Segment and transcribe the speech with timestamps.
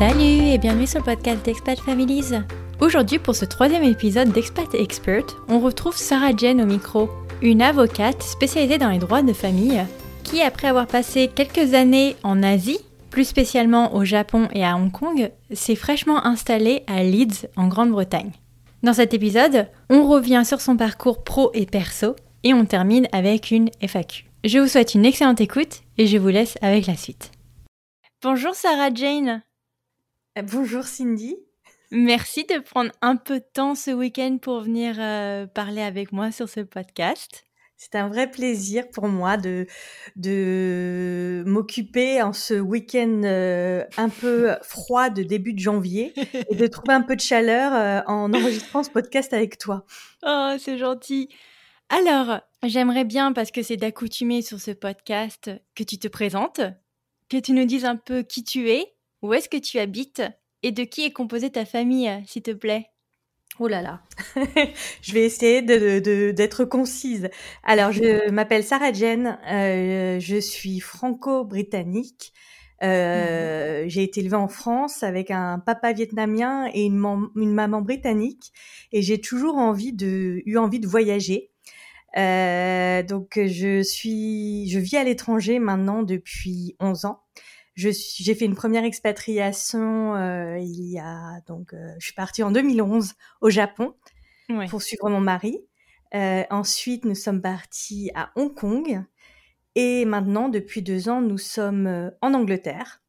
[0.00, 2.32] Salut et bienvenue sur le podcast d'Expat Families.
[2.80, 7.10] Aujourd'hui, pour ce troisième épisode d'Expat Expert, on retrouve Sarah Jane au micro,
[7.42, 9.84] une avocate spécialisée dans les droits de famille,
[10.24, 12.78] qui, après avoir passé quelques années en Asie,
[13.10, 18.32] plus spécialement au Japon et à Hong Kong, s'est fraîchement installée à Leeds, en Grande-Bretagne.
[18.82, 23.50] Dans cet épisode, on revient sur son parcours pro et perso, et on termine avec
[23.50, 24.24] une FAQ.
[24.44, 27.32] Je vous souhaite une excellente écoute et je vous laisse avec la suite.
[28.22, 29.42] Bonjour Sarah Jane.
[30.38, 31.36] Euh, bonjour Cindy.
[31.90, 36.30] Merci de prendre un peu de temps ce week-end pour venir euh, parler avec moi
[36.30, 37.46] sur ce podcast.
[37.76, 39.66] C'est un vrai plaisir pour moi de,
[40.14, 46.12] de m'occuper en ce week-end euh, un peu froid de début de janvier
[46.50, 49.84] et de trouver un peu de chaleur en enregistrant ce podcast avec toi.
[50.24, 51.28] Oh, c'est gentil.
[51.88, 56.60] Alors, j'aimerais bien, parce que c'est d'accoutumer sur ce podcast, que tu te présentes,
[57.30, 60.22] que tu nous dises un peu qui tu es, où est-ce que tu habites
[60.62, 62.90] et de qui est composée ta famille, s'il te plaît?
[63.58, 64.00] Oh là là,
[65.02, 67.28] je vais essayer d'être concise.
[67.62, 72.32] Alors, je m'appelle Sarah Jane, euh, je suis franco-britannique.
[72.82, 77.04] Euh, J'ai été élevée en France avec un papa vietnamien et une,
[77.36, 78.52] une maman britannique,
[78.92, 81.50] et j'ai toujours envie de, eu envie de voyager.
[82.16, 87.22] Euh, donc, je suis, je vis à l'étranger maintenant depuis 11 ans.
[87.80, 92.50] J'ai fait une première expatriation euh, il y a donc euh, je suis partie en
[92.50, 93.94] 2011 au Japon
[94.68, 95.60] pour suivre mon mari.
[96.14, 99.02] Euh, ensuite, nous sommes partis à Hong Kong
[99.76, 103.00] et maintenant, depuis deux ans, nous sommes en Angleterre.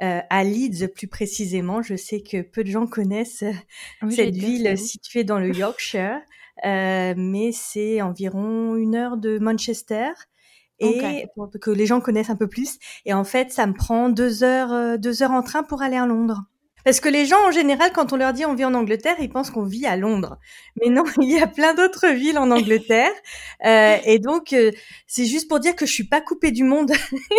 [0.00, 1.82] À Leeds plus précisément.
[1.82, 3.44] Je sais que peu de gens connaissent
[4.10, 6.20] cette ville située dans le Yorkshire,
[6.64, 10.10] mais c'est environ une heure de Manchester
[10.80, 12.78] et pour que les gens connaissent un peu plus.
[13.04, 15.96] Et en fait, ça me prend deux heures, euh, deux heures en train pour aller
[15.96, 16.44] à Londres.
[16.84, 19.28] Parce que les gens, en général, quand on leur dit on vit en Angleterre, ils
[19.28, 20.38] pensent qu'on vit à Londres.
[20.80, 23.10] Mais non, il y a plein d'autres villes en Angleterre.
[23.66, 24.70] Euh, et donc, euh,
[25.08, 26.92] c'est juste pour dire que je suis pas coupée du monde.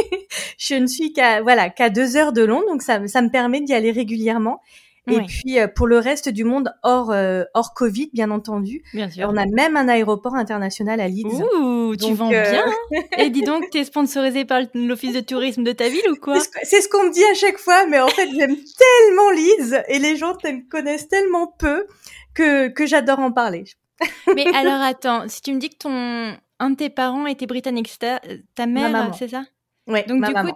[0.58, 3.62] je ne suis qu'à voilà qu'à deux heures de Londres, donc ça, ça me permet
[3.62, 4.60] d'y aller régulièrement.
[5.08, 8.84] Et puis euh, pour le reste du monde hors euh, hors Covid, bien entendu.
[8.94, 9.28] Bien sûr.
[9.30, 11.44] On a même un aéroport international à Leeds.
[11.54, 12.66] Ouh, tu vends euh, bien.
[13.18, 16.40] Et dis donc, t'es sponsorisé par l'office de tourisme de ta ville ou quoi?
[16.64, 20.00] C'est ce qu'on me dit à chaque fois, mais en fait j'aime tellement Leeds et
[20.00, 21.86] les gens me connaissent tellement peu
[22.34, 23.66] que que j'adore en parler.
[24.36, 27.92] mais alors attends, si tu me dis que ton un de tes parents était britannique,
[28.00, 28.22] ta,
[28.56, 29.44] ta mère, c'est ça?
[29.88, 30.06] Ouais.
[30.08, 30.52] Donc du coup,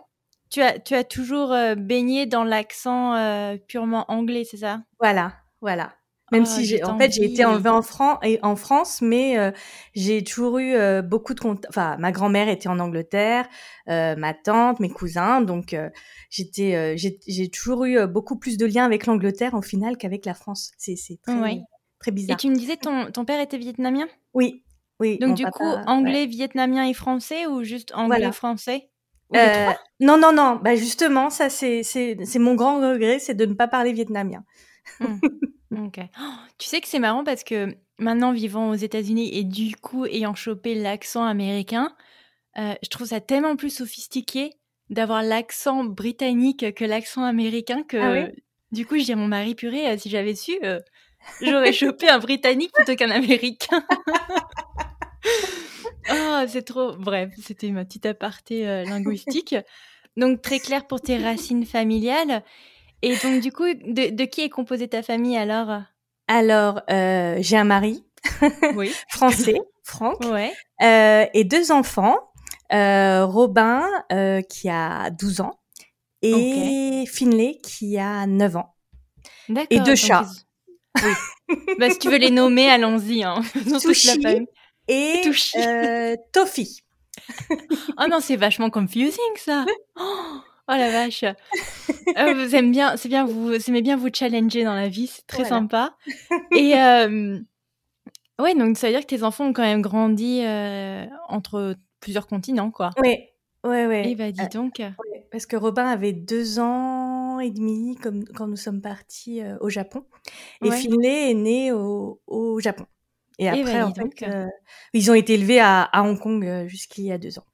[0.54, 4.84] tu as, tu as toujours euh, baigné dans l'accent euh, purement anglais, c'est ça?
[5.00, 5.96] Voilà, voilà.
[6.32, 9.38] Même oh, si j'ai, en fait, j'ai été enlevée en, France et en France, mais
[9.38, 9.52] euh,
[9.94, 11.66] j'ai toujours eu beaucoup de contacts.
[11.70, 13.48] Enfin, ma grand-mère était en Angleterre,
[13.88, 15.76] ma tante, mes cousins, donc
[16.30, 20.72] j'étais, j'ai toujours eu beaucoup plus de liens avec l'Angleterre au final qu'avec la France.
[20.78, 21.62] C'est, très,
[22.00, 22.36] très bizarre.
[22.36, 24.08] Et tu me disais ton, ton père était vietnamien?
[24.34, 24.64] Oui,
[25.00, 25.20] oui.
[25.20, 28.90] Donc du coup, anglais, vietnamien et français ou juste anglais, français?
[29.36, 30.60] Euh, non, non, non.
[30.62, 31.84] Bah justement, ça c'est
[32.36, 34.44] mon grand regret, c'est de ne pas parler vietnamien.
[35.76, 36.00] Ok.
[36.20, 36.24] Oh,
[36.60, 40.36] tu sais que c'est marrant parce que maintenant vivant aux États-Unis et du coup ayant
[40.36, 41.96] chopé l'accent américain,
[42.60, 44.52] euh, je trouve ça tellement plus sophistiqué
[44.92, 48.28] d'avoir l'accent britannique que l'accent américain que ah
[48.72, 50.60] du coup je dis à mon mari purée euh, si j'avais su
[51.42, 53.84] j'aurais chopé un britannique plutôt qu'un américain.
[56.10, 56.96] Ah, c'est trop.
[56.96, 59.56] Bref, c'était ma petite aparté euh, linguistique.
[60.18, 62.44] donc, très clair pour tes racines familiales.
[63.02, 65.82] Et donc, du coup, de, qui est composée ta famille alors?
[66.28, 68.04] Alors, euh, j'ai un mari
[68.76, 68.92] oui.
[69.10, 70.54] français, Franck, ouais.
[70.82, 72.18] euh, et deux enfants.
[72.72, 75.60] Euh, Robin, euh, qui a 12 ans,
[76.24, 78.74] et Finlay, qui a 9 ans.
[79.70, 80.26] Et deux chats.
[81.04, 81.12] Oui.
[81.78, 83.24] bah, si tu veux les nommer, allons-y.
[83.24, 83.42] Hein.
[83.80, 84.48] Sushi,
[84.88, 85.22] et
[85.58, 86.84] euh, Toffee.
[87.50, 89.66] oh non, c'est vachement confusing ça.
[90.70, 91.24] Oh, la vache.
[91.24, 95.28] Euh, vous aimez bien, c'est bien vous, aimez bien vous challenger dans la vie, c'est
[95.28, 95.98] très sympa.
[96.56, 97.38] Et euh,
[98.40, 102.28] ouais, donc ça veut dire que tes enfants ont quand même grandi euh, entre plusieurs
[102.28, 102.92] continents, quoi.
[103.02, 103.18] Oui,
[103.66, 104.10] ouais, ouais.
[104.10, 104.82] Et bah dis donc.
[105.32, 110.06] parce que Robin avait deux ans et demi comme quand nous sommes partis au Japon,
[110.64, 112.86] et Finlay est né au, au Japon.
[113.40, 114.48] Et après, en fait, euh,
[114.94, 117.46] ils ont été élevés à, à Hong Kong euh, jusqu'il y a deux ans.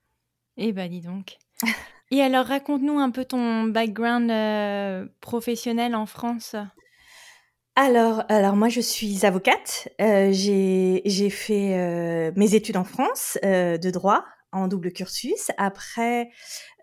[0.57, 1.37] Eh ben, dis donc.
[2.11, 6.55] Et alors, raconte-nous un peu ton background euh, professionnel en France.
[7.75, 9.87] Alors, alors moi, je suis avocate.
[10.01, 15.51] Euh, j'ai fait mes études en France de droit en double cursus.
[15.57, 16.29] Après,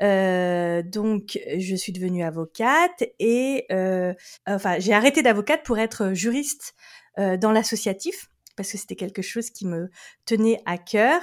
[0.02, 4.14] euh, donc, je suis devenue avocate et euh,
[4.46, 6.74] enfin, j'ai arrêté d'avocate pour être juriste
[7.18, 9.90] euh, dans l'associatif parce que c'était quelque chose qui me
[10.24, 11.20] tenait à cœur.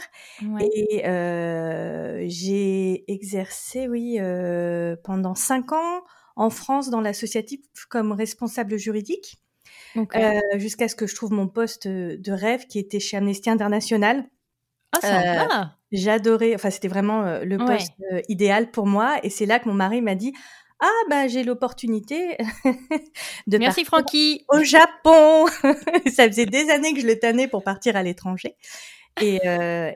[0.60, 6.04] Et euh, j'ai exercé, oui, euh, pendant cinq ans
[6.36, 7.60] en France dans l'associatif
[7.90, 9.38] comme responsable juridique.
[9.96, 14.24] Euh, jusqu'à ce que je trouve mon poste de rêve qui était chez Amnesty International.
[14.92, 15.78] Ah, sympa.
[15.92, 17.94] J'adorais, enfin c'était vraiment le poste
[18.28, 20.34] idéal pour moi et c'est là que mon mari m'a dit
[20.86, 22.38] ah bah j'ai l'opportunité
[23.48, 25.46] de Merci Francky au Japon.
[26.14, 28.58] ça faisait des années que je le tannais pour partir à l'étranger
[29.22, 29.40] et,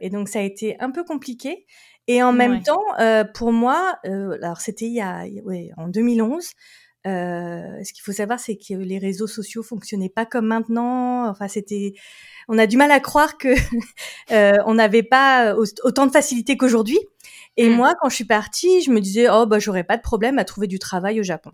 [0.01, 1.65] et, donc ça a été un peu compliqué.
[2.07, 5.89] Et en même temps, euh, pour moi, euh, alors c'était il y a, ouais, en
[5.89, 6.51] 2011.
[7.05, 11.29] Euh, ce qu'il faut savoir, c'est que les réseaux sociaux fonctionnaient pas comme maintenant.
[11.29, 11.93] Enfin, c'était,
[12.47, 13.49] on a du mal à croire que
[14.31, 16.99] euh, on n'avait pas autant de facilité qu'aujourd'hui.
[17.57, 17.73] Et mmh.
[17.73, 20.45] moi, quand je suis partie, je me disais, oh bah j'aurais pas de problème à
[20.45, 21.51] trouver du travail au Japon.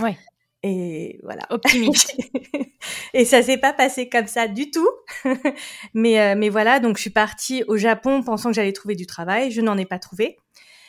[0.00, 0.16] Ouais.
[0.62, 1.42] Et voilà.
[1.50, 2.16] Optimiste.
[3.14, 4.88] et ça s'est pas passé comme ça du tout.
[5.94, 9.06] mais, euh, mais voilà, donc je suis partie au Japon pensant que j'allais trouver du
[9.06, 9.50] travail.
[9.50, 10.38] Je n'en ai pas trouvé.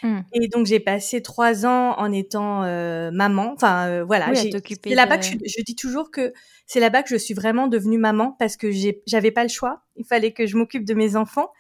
[0.04, 0.22] Hmm.
[0.34, 3.54] Et donc j'ai passé trois ans en étant euh, maman.
[3.54, 4.50] Enfin euh, voilà, c'est
[4.86, 6.34] là-bas que je, je, dis toujours que
[6.66, 8.72] c'est là-bas que je suis vraiment devenue maman parce que
[9.06, 9.84] j'avais pas le choix.
[9.98, 11.52] Il fallait que je m'occupe de mes enfants.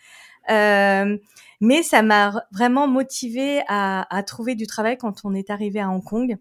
[0.50, 1.18] Euh,
[1.62, 5.90] mais ça m'a vraiment motivée à, à, trouver du travail quand on est arrivé à
[5.90, 6.38] Hong Kong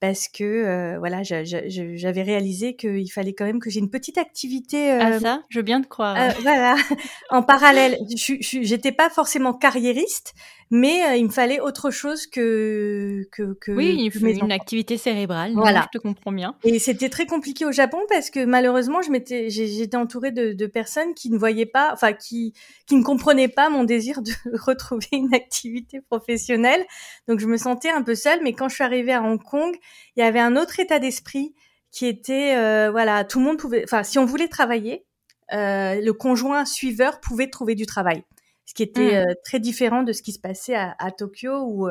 [0.00, 4.92] parce que euh, voilà, j'avais réalisé qu'il fallait quand même que j'ai une petite activité.
[4.92, 6.16] Euh, ah ça, je veux bien te croire.
[6.16, 6.76] Euh, voilà,
[7.30, 7.98] en parallèle.
[8.16, 10.32] Je j'étais pas forcément carriériste,
[10.70, 15.52] mais euh, il me fallait autre chose que que, que oui, il une activité cérébrale.
[15.54, 16.54] Voilà, je te comprends bien.
[16.62, 20.66] Et c'était très compliqué au Japon parce que malheureusement, je m'étais, j'étais entourée de, de,
[20.66, 22.54] personnes qui ne voyaient pas, enfin qui
[22.86, 26.84] qui ne comprenaient pas mon désir de retrouver une activité professionnelle.
[27.26, 28.40] Donc je me sentais un peu seule.
[28.42, 29.74] Mais quand je suis arrivée à Hong Kong
[30.16, 31.54] il y avait un autre état d'esprit
[31.90, 35.04] qui était euh, voilà tout le monde pouvait enfin si on voulait travailler
[35.52, 38.22] euh, le conjoint suiveur pouvait trouver du travail
[38.70, 39.30] ce qui était mmh.
[39.30, 41.88] euh, très différent de ce qui se passait à, Tokyo où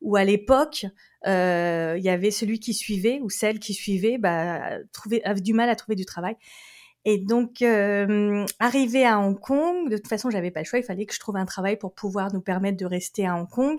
[0.00, 0.84] où à l'époque
[1.24, 5.68] il y avait celui qui suivait ou celle qui suivait bah trouver avait du mal
[5.68, 6.36] à trouver du travail
[7.04, 11.06] et donc arrivé à Hong Kong de toute façon j'avais pas le choix il fallait
[11.06, 13.78] que je trouve un travail pour pouvoir nous permettre de rester à Hong Kong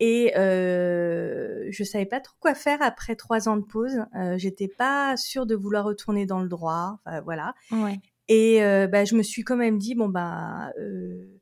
[0.00, 4.02] et euh, je savais pas trop quoi faire après trois ans de pause.
[4.16, 6.98] Euh, J'étais pas sûre de vouloir retourner dans le droit.
[7.04, 7.54] Enfin, voilà.
[7.70, 8.00] Ouais.
[8.28, 11.39] Et euh, bah, je me suis quand même dit bon bah euh,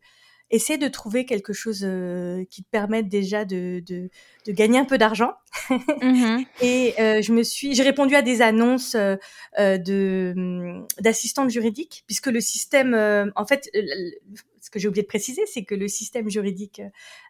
[0.50, 4.10] essaie de trouver quelque chose euh, qui te permette déjà de, de,
[4.46, 5.32] de gagner un peu d'argent.
[5.70, 9.16] Mmh et euh, je me suis, j'ai répondu à des annonces euh,
[9.58, 12.94] de hum, d'assistante juridique, puisque le système,
[13.36, 13.70] en fait,
[14.68, 16.82] ce que j'ai oublié de préciser, c'est que le système juridique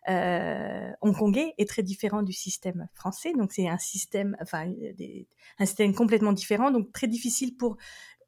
[0.09, 3.33] euh, hongkongais est très différent du système français.
[3.33, 4.67] Donc c'est un système, enfin,
[4.97, 5.29] des,
[5.61, 7.77] un système complètement différent, donc très difficile pour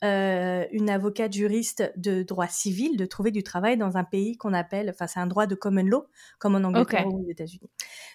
[0.04, 4.54] euh, une avocate juriste de droit civil de trouver du travail dans un pays qu'on
[4.54, 6.06] appelle, enfin c'est un droit de common law,
[6.38, 7.70] comme en Angleterre ou aux États-Unis.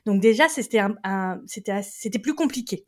[0.05, 2.85] Donc déjà c'était un, c'était c'était plus compliqué,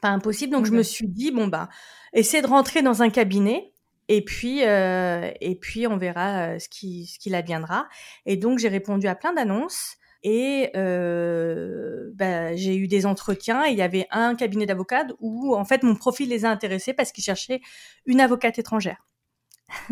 [0.00, 0.52] pas impossible.
[0.52, 1.68] Donc je me suis dit bon bah
[2.12, 3.72] essayer de rentrer dans un cabinet
[4.08, 7.88] et puis, euh, et puis on verra euh, ce qui, ce qu'il adviendra.
[8.26, 13.64] Et donc j'ai répondu à plein d'annonces et euh, bah, j'ai eu des entretiens.
[13.66, 16.94] Et il y avait un cabinet d'avocats où en fait mon profil les a intéressés
[16.94, 17.60] parce qu'ils cherchaient
[18.06, 19.04] une avocate étrangère.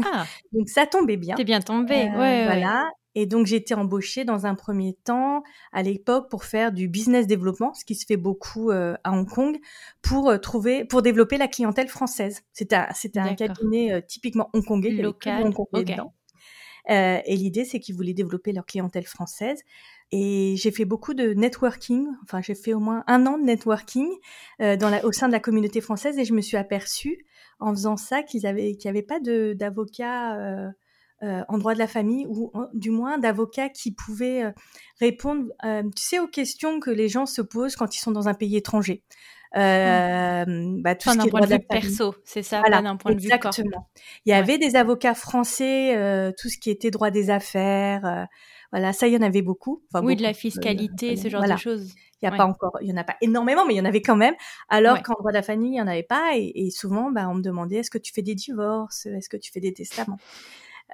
[0.05, 0.27] Ah.
[0.53, 1.37] donc ça tombait bien.
[1.37, 2.45] C'est bien tombé, euh, ouais.
[2.45, 2.91] Voilà.
[3.17, 7.27] Et donc j'ai été embauchée dans un premier temps à l'époque pour faire du business
[7.27, 9.59] développement, ce qui se fait beaucoup euh, à Hong Kong,
[10.01, 12.43] pour euh, trouver, pour développer la clientèle française.
[12.53, 15.45] C'était un, cabinet typiquement hongkongais, local.
[15.45, 16.15] Hongkongais dedans.
[16.89, 19.61] et l'idée c'est qu'ils voulaient développer leur clientèle française.
[20.12, 22.09] Et j'ai fait beaucoup de networking.
[22.25, 24.09] Enfin, j'ai fait au moins un an de networking
[24.59, 27.26] dans la, au sein de la communauté française et je me suis aperçue
[27.61, 30.71] en faisant ça qu'ils avaient, qu'il n'y avait pas de, d'avocats
[31.23, 34.52] euh, en droit de la famille ou du moins d'avocats qui pouvaient euh,
[35.00, 38.26] répondre, euh, tu sais, aux questions que les gens se posent quand ils sont dans
[38.29, 39.02] un pays étranger.
[39.55, 40.81] Euh, mmh.
[40.81, 43.21] bah, tout ce qui est point de vue perso, c'est ça, pas d'un point de
[43.21, 43.90] vue Exactement.
[44.25, 48.26] Il y avait des avocats français, tout ce qui était droit des affaires,
[48.73, 49.83] voilà, ça il y en avait beaucoup.
[49.93, 51.93] Enfin, oui, de la fiscalité, ce genre de choses.
[52.23, 53.87] Il y a pas encore, il y en a pas énormément, mais il y en
[53.87, 54.35] avait quand même.
[54.69, 57.29] Alors qu'en droit de la famille, il y en avait pas, et, et souvent, bah,
[57.31, 60.19] on me demandait est-ce que tu fais des divorces, est-ce que tu fais des testaments?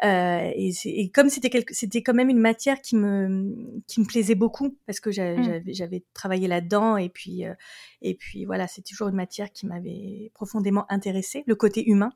[0.04, 3.54] Euh, et, et, comme c'était quelque, c'était quand même une matière qui me
[3.86, 5.62] qui me plaisait beaucoup parce que mmh.
[5.68, 7.54] j'avais travaillé là-dedans et puis euh,
[8.02, 12.12] et puis voilà, c'est toujours une matière qui m'avait profondément intéressée, le côté humain.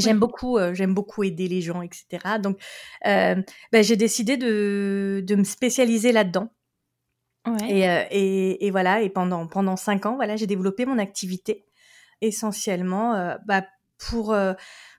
[0.00, 2.38] J'aime beaucoup, j'aime beaucoup aider les gens, etc.
[2.40, 2.58] Donc,
[3.04, 6.50] ben, j'ai décidé de, de me spécialiser là-dedans.
[7.68, 9.02] Et, et, et, voilà.
[9.02, 11.64] Et pendant pendant cinq ans, voilà, j'ai développé mon activité
[12.20, 13.64] essentiellement bah,
[13.98, 14.34] pour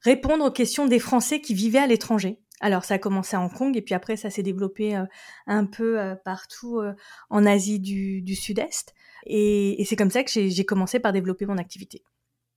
[0.02, 2.40] répondre aux questions des Français qui vivaient à l'étranger.
[2.60, 5.06] Alors ça a commencé à Hong Kong et puis après ça s'est développé euh,
[5.46, 6.94] un peu euh, partout euh,
[7.30, 8.94] en Asie du, du Sud-Est.
[9.26, 12.04] Et, et c'est comme ça que j'ai commencé par développer mon activité.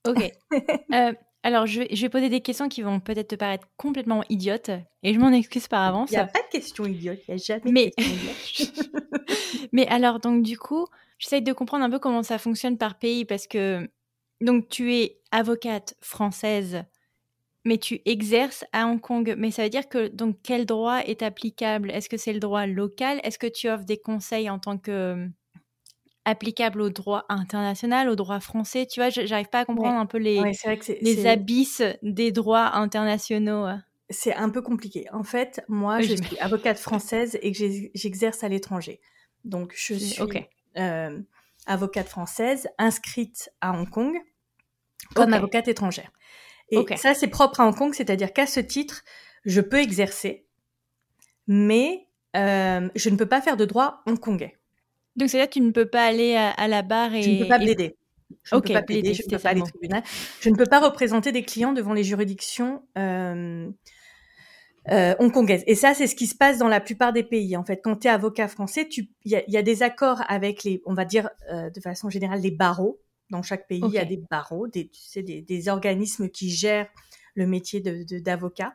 [0.06, 0.32] Ok.
[1.42, 4.70] alors je vais, je vais, poser des questions qui vont peut-être te paraître complètement idiotes
[5.02, 6.10] et je m'en excuse par avance.
[6.10, 7.86] Il n'y a pas de questions idiotes, il n'y a jamais Mais...
[7.86, 9.68] de questions idiotes.
[9.72, 10.86] Mais alors donc du coup,
[11.18, 13.88] j'essaye de comprendre un peu comment ça fonctionne par pays parce que
[14.40, 16.84] donc tu es avocate française
[17.64, 19.34] mais tu exerces à Hong Kong.
[19.36, 21.90] Mais ça veut dire que donc quel droit est applicable?
[21.90, 23.20] Est-ce que c'est le droit local?
[23.22, 25.28] Est-ce que tu offres des conseils en tant que
[26.24, 30.18] applicable au droit international, au droit français Tu vois, j'arrive pas à comprendre un peu
[30.18, 30.40] les,
[31.00, 33.66] les abysses des droits internationaux.
[34.10, 35.06] C'est un peu compliqué.
[35.12, 37.58] En fait, moi, je suis avocate française et que
[37.94, 39.00] j'exerce à l'étranger.
[39.44, 40.18] Donc, je suis
[40.76, 41.18] euh,
[41.66, 44.14] avocate française inscrite à Hong Kong
[45.14, 46.10] comme avocate étrangère.
[46.70, 49.02] Et ça, c'est propre à Hong Kong, c'est-à-dire qu'à ce titre,
[49.44, 50.46] je peux exercer,
[51.46, 54.59] mais euh, je ne peux pas faire de droit hongkongais.
[55.16, 57.22] Donc, c'est-à-dire que tu ne peux pas aller à, la barre et...
[57.22, 57.96] Je ne peux pas plaider.
[58.42, 60.02] Je ne peux pas plaider, je ne peux pas aller au tribunal.
[60.40, 63.68] Je ne peux pas représenter des clients devant les juridictions euh,
[64.90, 65.64] euh, hongkongaises.
[65.66, 67.56] Et ça, c'est ce qui se passe dans la plupart des pays.
[67.56, 70.80] En fait, quand tu es avocat français, il y, y a, des accords avec les,
[70.86, 73.00] on va dire euh, de façon générale, les barreaux
[73.30, 76.50] dans chaque pays, il y a des barreaux, des, tu sais, des, des, organismes qui
[76.50, 76.88] gèrent
[77.34, 78.74] le métier d'avocat.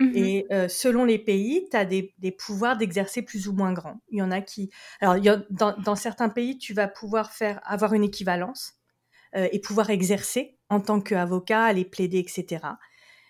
[0.00, 3.72] Mmh Et euh, selon les pays, tu as des, des pouvoirs d'exercer plus ou moins
[3.72, 4.00] grands.
[4.10, 4.70] Il y en a qui...
[5.00, 8.74] Alors, il y a, dans, dans, certains pays, tu vas pouvoir faire avoir une équivalence
[9.36, 12.66] euh, et pouvoir exercer en tant qu'avocat, aller plaider, etc.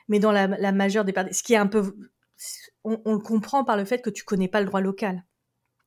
[0.08, 1.96] Mais dans la, la majeure des parties, ce qui est un peu...
[2.82, 5.24] On, on, le comprend par le fait que tu connais pas le droit local.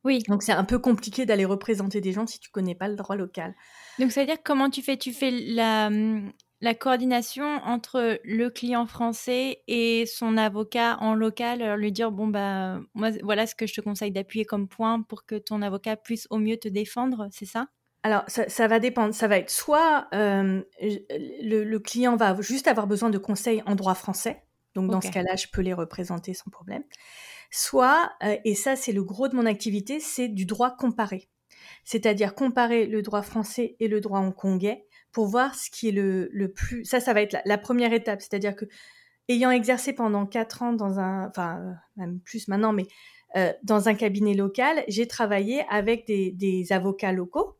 [0.04, 0.22] Oui.
[0.28, 3.16] Donc c'est un peu compliqué d'aller représenter des gens si tu connais pas le droit
[3.16, 3.54] local.
[3.98, 4.96] Donc ça veut dire comment tu fais?
[4.96, 5.90] Tu fais la,
[6.60, 12.80] la coordination entre le client français et son avocat en local, lui dire bon bah
[12.94, 16.26] moi voilà ce que je te conseille d'appuyer comme point pour que ton avocat puisse
[16.30, 17.68] au mieux te défendre, c'est ça?
[18.04, 19.12] Alors, ça, ça, va dépendre.
[19.12, 23.74] Ça va être soit euh, le, le, client va juste avoir besoin de conseils en
[23.74, 24.44] droit français.
[24.76, 25.08] Donc, dans okay.
[25.08, 26.84] ce cas-là, je peux les représenter sans problème
[27.50, 31.28] soit, euh, et ça c'est le gros de mon activité, c'est du droit comparé.
[31.84, 36.28] C'est-à-dire comparer le droit français et le droit hongkongais pour voir ce qui est le,
[36.32, 36.84] le plus...
[36.84, 38.20] Ça, ça va être la, la première étape.
[38.20, 38.66] C'est-à-dire que,
[39.28, 41.28] ayant exercé pendant quatre ans dans un...
[41.28, 42.86] Enfin, même plus maintenant, mais
[43.36, 47.56] euh, dans un cabinet local, j'ai travaillé avec des, des, avocats locaux.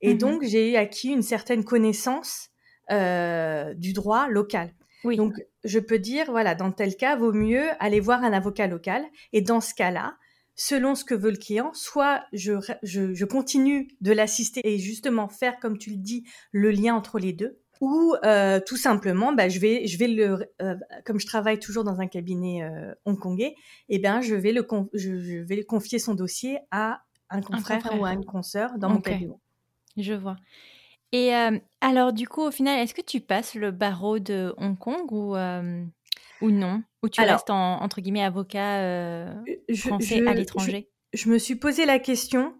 [0.00, 2.50] Et mmh donc, j'ai acquis une certaine connaissance
[2.92, 4.72] euh, du droit local.
[5.04, 5.16] Oui.
[5.16, 9.04] Donc, je peux dire, voilà, dans tel cas, vaut mieux aller voir un avocat local.
[9.32, 10.16] Et dans ce cas-là,
[10.58, 15.28] selon ce que veut le client, soit je, je, je continue de l'assister et justement
[15.28, 19.48] faire, comme tu le dis, le lien entre les deux, ou euh, tout simplement, bah,
[19.48, 20.74] je vais, je vais le, euh,
[21.06, 23.54] comme je travaille toujours dans un cabinet euh, hongkongais,
[23.88, 27.80] eh bien, je vais le, je, je, vais confier son dossier à un confrère, un
[27.80, 28.00] confrère.
[28.00, 28.94] ou à une consoeur dans okay.
[28.94, 29.36] mon cabinet.
[29.96, 30.36] Je vois.
[31.12, 31.32] Et
[31.80, 35.34] alors, du coup, au final, est-ce que tu passes le barreau de Hong Kong ou,
[36.40, 39.34] ou non Ou tu alors, restes en, entre guillemets avocat euh,
[39.76, 40.90] français je, à l'étranger?
[41.12, 42.54] je, je, me suis posé la question,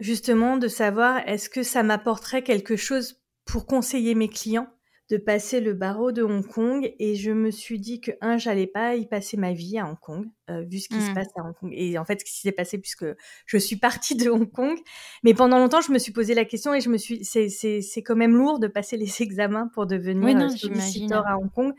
[0.00, 4.68] justement, de savoir est-ce que ça m'apporterait quelque chose pour conseiller mes clients
[5.10, 6.90] de passer le barreau de Hong Kong?
[6.98, 9.98] Et je me suis dit que un j'allais pas y passer ma vie à Hong
[9.98, 11.08] Kong euh, vu ce qui mmh.
[11.08, 11.70] se passe à Hong Kong.
[11.74, 13.04] Et en fait ce qui s'est passé puisque
[13.46, 14.78] je suis partie de Hong Kong.
[15.22, 17.82] Mais pendant longtemps je me suis posé la question et je me suis c'est c'est
[17.82, 21.36] c'est quand même lourd de passer les examens pour devenir oui, non, euh, solliciteur à
[21.36, 21.74] Hong Kong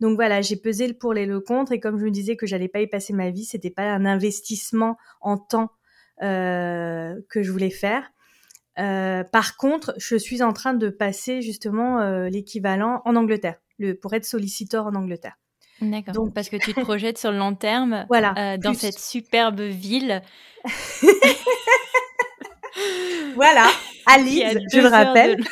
[0.00, 2.46] donc voilà, j'ai pesé le pour et le contre et comme je me disais que
[2.46, 5.70] j'allais pas y passer ma vie, c'était pas un investissement en temps
[6.22, 8.10] euh, que je voulais faire.
[8.78, 13.94] Euh, par contre, je suis en train de passer justement euh, l'équivalent en Angleterre, le,
[13.94, 15.36] pour être solliciteur en Angleterre.
[15.80, 16.14] D'accord.
[16.14, 19.60] Donc parce que tu te projettes sur le long terme, voilà, euh, dans cette superbe
[19.60, 20.22] ville.
[23.34, 23.66] voilà,
[24.06, 25.42] à Leeds, je le rappelle, de...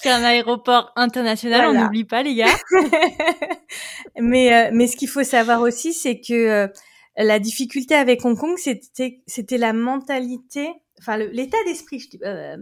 [0.00, 1.64] qui est un aéroport international.
[1.64, 1.80] Voilà.
[1.80, 2.46] On n'oublie pas les gars.
[4.20, 6.68] mais euh, mais ce qu'il faut savoir aussi, c'est que euh,
[7.16, 12.56] la difficulté avec Hong Kong, c'était c'était la mentalité enfin l'état d'esprit euh,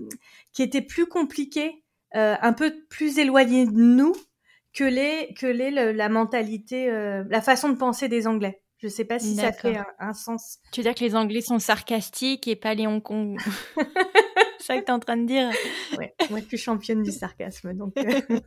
[0.52, 1.82] qui était plus compliqué,
[2.14, 4.14] euh, un peu plus éloigné de nous
[4.72, 8.60] que les que les le, la mentalité, euh, la façon de penser des Anglais.
[8.78, 10.58] Je sais pas si ça fait un, un, sens.
[10.70, 13.38] Tu veux dire que les Anglais sont sarcastiques et pas les Hong Kong?
[14.66, 15.50] ça que tu es en train de dire
[15.98, 17.94] Ouais, moi je suis championne du sarcasme donc.
[17.98, 18.20] Euh.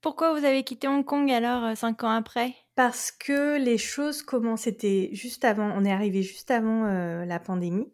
[0.00, 2.54] Pourquoi vous avez quitté Hong Kong alors, cinq ans après?
[2.74, 7.92] Parce que les choses commençaient, c'était juste avant, on est arrivé juste avant la pandémie.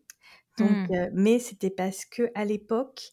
[0.57, 1.09] Donc, mmh.
[1.15, 3.11] mais c'était parce que à l'époque,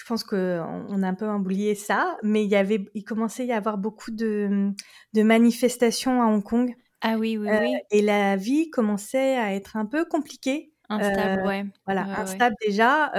[0.00, 3.42] je pense qu'on on a un peu oublié ça, mais il y avait, il commençait
[3.42, 4.70] à y avoir beaucoup de,
[5.12, 6.74] de manifestations à Hong Kong.
[7.02, 7.76] Ah oui, oui, oui.
[7.90, 10.69] Et la vie commençait à être un peu compliquée.
[10.90, 11.64] Instable, ouais.
[11.86, 13.10] Voilà, instable déjà.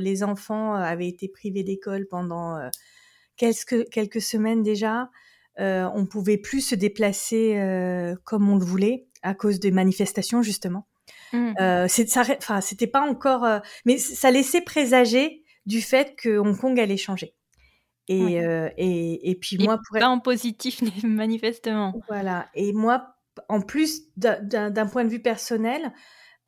[0.00, 2.58] les enfants avaient été privés d'école pendant
[3.36, 5.10] quelques, quelques semaines déjà.
[5.58, 7.54] on pouvait plus se déplacer
[8.24, 10.86] comme on le voulait à cause des manifestations justement.
[11.32, 11.52] Mmh.
[11.60, 16.96] Euh, c'était pas encore, euh, mais ça laissait présager du fait que Hong Kong allait
[16.96, 17.34] changer.
[18.08, 21.94] Et, euh, et, et, puis moi, pour pas en positif manifestement.
[22.08, 22.48] Voilà.
[22.54, 23.14] Et moi,
[23.48, 25.92] en plus d'un point de vue personnel,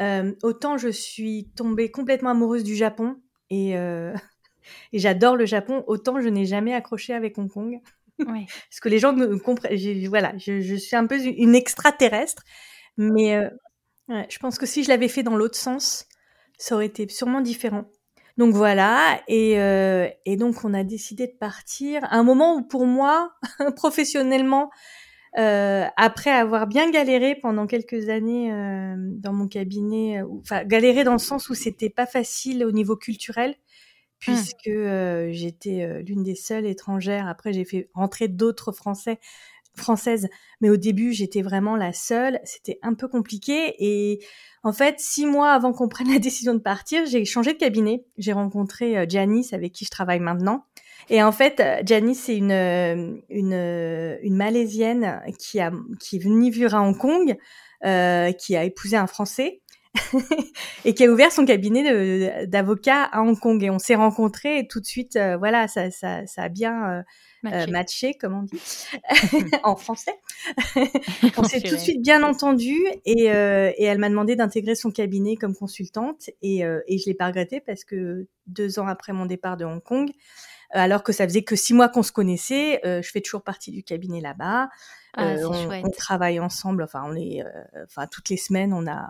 [0.03, 3.17] euh, autant je suis tombée complètement amoureuse du Japon
[3.51, 4.15] et, euh,
[4.93, 7.81] et j'adore le Japon, autant je n'ai jamais accroché avec Hong Kong.
[8.19, 8.47] Ouais.
[8.71, 9.79] Parce que les gens me comprennent.
[10.09, 12.43] Voilà, je, je, suis un peu une extraterrestre,
[12.97, 13.49] mais euh,
[14.29, 16.07] je pense que si je l'avais fait dans l'autre sens,
[16.59, 17.85] ça aurait été sûrement différent.
[18.39, 19.53] Donc voilà, et,
[20.25, 22.03] et donc on a décidé de partir.
[22.05, 23.33] À un moment où pour moi,
[23.77, 24.71] professionnellement,
[25.39, 31.13] euh, après avoir bien galéré pendant quelques années euh, dans mon cabinet, enfin galéré dans
[31.13, 33.55] le sens où c'était pas facile au niveau culturel,
[34.19, 35.31] puisque mmh.
[35.31, 37.27] j'étais l'une des seules étrangères.
[37.27, 39.19] Après, j'ai fait rentrer d'autres Français
[39.77, 40.29] française.
[40.61, 42.41] Mais au début, j'étais vraiment la seule.
[42.45, 43.75] C'était un peu compliqué.
[43.79, 44.25] Et
[44.63, 48.05] en fait, six mois avant qu'on prenne la décision de partir, j'ai changé de cabinet.
[48.19, 50.67] J'ai rencontré euh, Janice, avec qui je travaille maintenant.
[51.11, 56.19] Et en fait, euh, Janice, c'est une, euh, une, une Malaisienne qui, a, qui est
[56.19, 57.37] venue vivre à Hong Kong,
[57.85, 59.61] euh, qui a épousé un Français.
[60.87, 64.67] et qui a ouvert son cabinet d'avocat à Hong Kong et on s'est rencontrés et
[64.67, 67.05] tout de suite voilà ça, ça, ça a bien
[67.47, 68.15] euh, matché.
[68.15, 68.61] comme on dit
[69.65, 70.15] en français.
[71.37, 74.91] on s'est tout de suite bien entendu et, euh, et elle m'a demandé d'intégrer son
[74.93, 79.13] cabinet comme consultante et, euh, et je l'ai pas regretté parce que deux ans après
[79.13, 80.11] mon départ de Hong Kong,
[80.73, 83.83] alors que ça faisait que six mois qu'on se connaissait, je fais toujours partie du
[83.83, 84.69] cabinet là-bas.
[85.15, 86.83] Ah, on, on, travaille ensemble.
[86.83, 87.45] Enfin, on est,
[87.85, 89.07] enfin toutes les semaines, on a,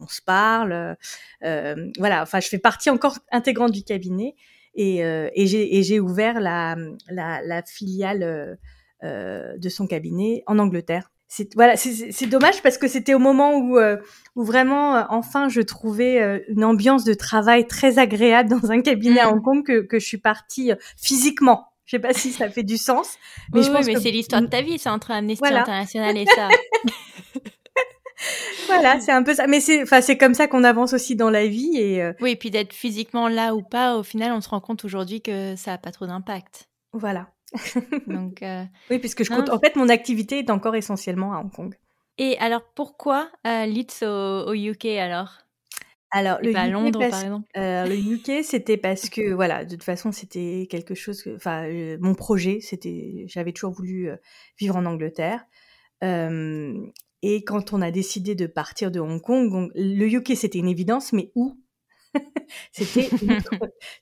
[0.00, 0.96] on se parle.
[1.40, 2.22] voilà.
[2.22, 4.34] Enfin, je fais partie encore intégrante du cabinet
[4.74, 6.76] et, euh, et j'ai ouvert la,
[7.08, 8.54] la, la filiale euh,
[9.04, 11.10] euh, de son cabinet en Angleterre.
[11.34, 13.96] C'est voilà, c'est dommage parce que c'était au moment où euh,
[14.36, 19.30] où vraiment enfin je trouvais une ambiance de travail très agréable dans un cabinet à
[19.30, 19.32] mmh.
[19.32, 21.68] Hong Kong que que je suis partie physiquement.
[21.86, 23.16] Je sais pas si ça fait du sens,
[23.54, 26.50] mais je pense mais c'est l'histoire de ta vie, c'est entre Amnesty International et ça.
[28.66, 29.46] voilà, c'est un peu ça.
[29.46, 32.02] Mais c'est, enfin, c'est comme ça qu'on avance aussi dans la vie et.
[32.02, 34.84] Euh, oui, et puis d'être physiquement là ou pas, au final, on se rend compte
[34.84, 36.68] aujourd'hui que ça a pas trop d'impact.
[36.92, 37.28] Voilà.
[38.06, 38.42] Donc.
[38.42, 39.50] Euh, oui, puisque je compte.
[39.50, 41.74] En fait, mon activité est encore essentiellement à Hong Kong.
[42.18, 45.38] Et alors, pourquoi euh, Leeds au, UK alors?
[46.10, 47.48] Alors, le UK, Londres, par exemple.
[47.54, 51.66] le UK, c'était parce que, voilà, de toute façon, c'était quelque chose que, enfin,
[52.00, 54.10] mon projet, c'était, j'avais toujours voulu
[54.58, 55.46] vivre en Angleterre.
[57.22, 61.12] Et quand on a décidé de partir de Hong Kong, le UK c'était une évidence,
[61.12, 61.56] mais où?
[62.72, 63.08] C'était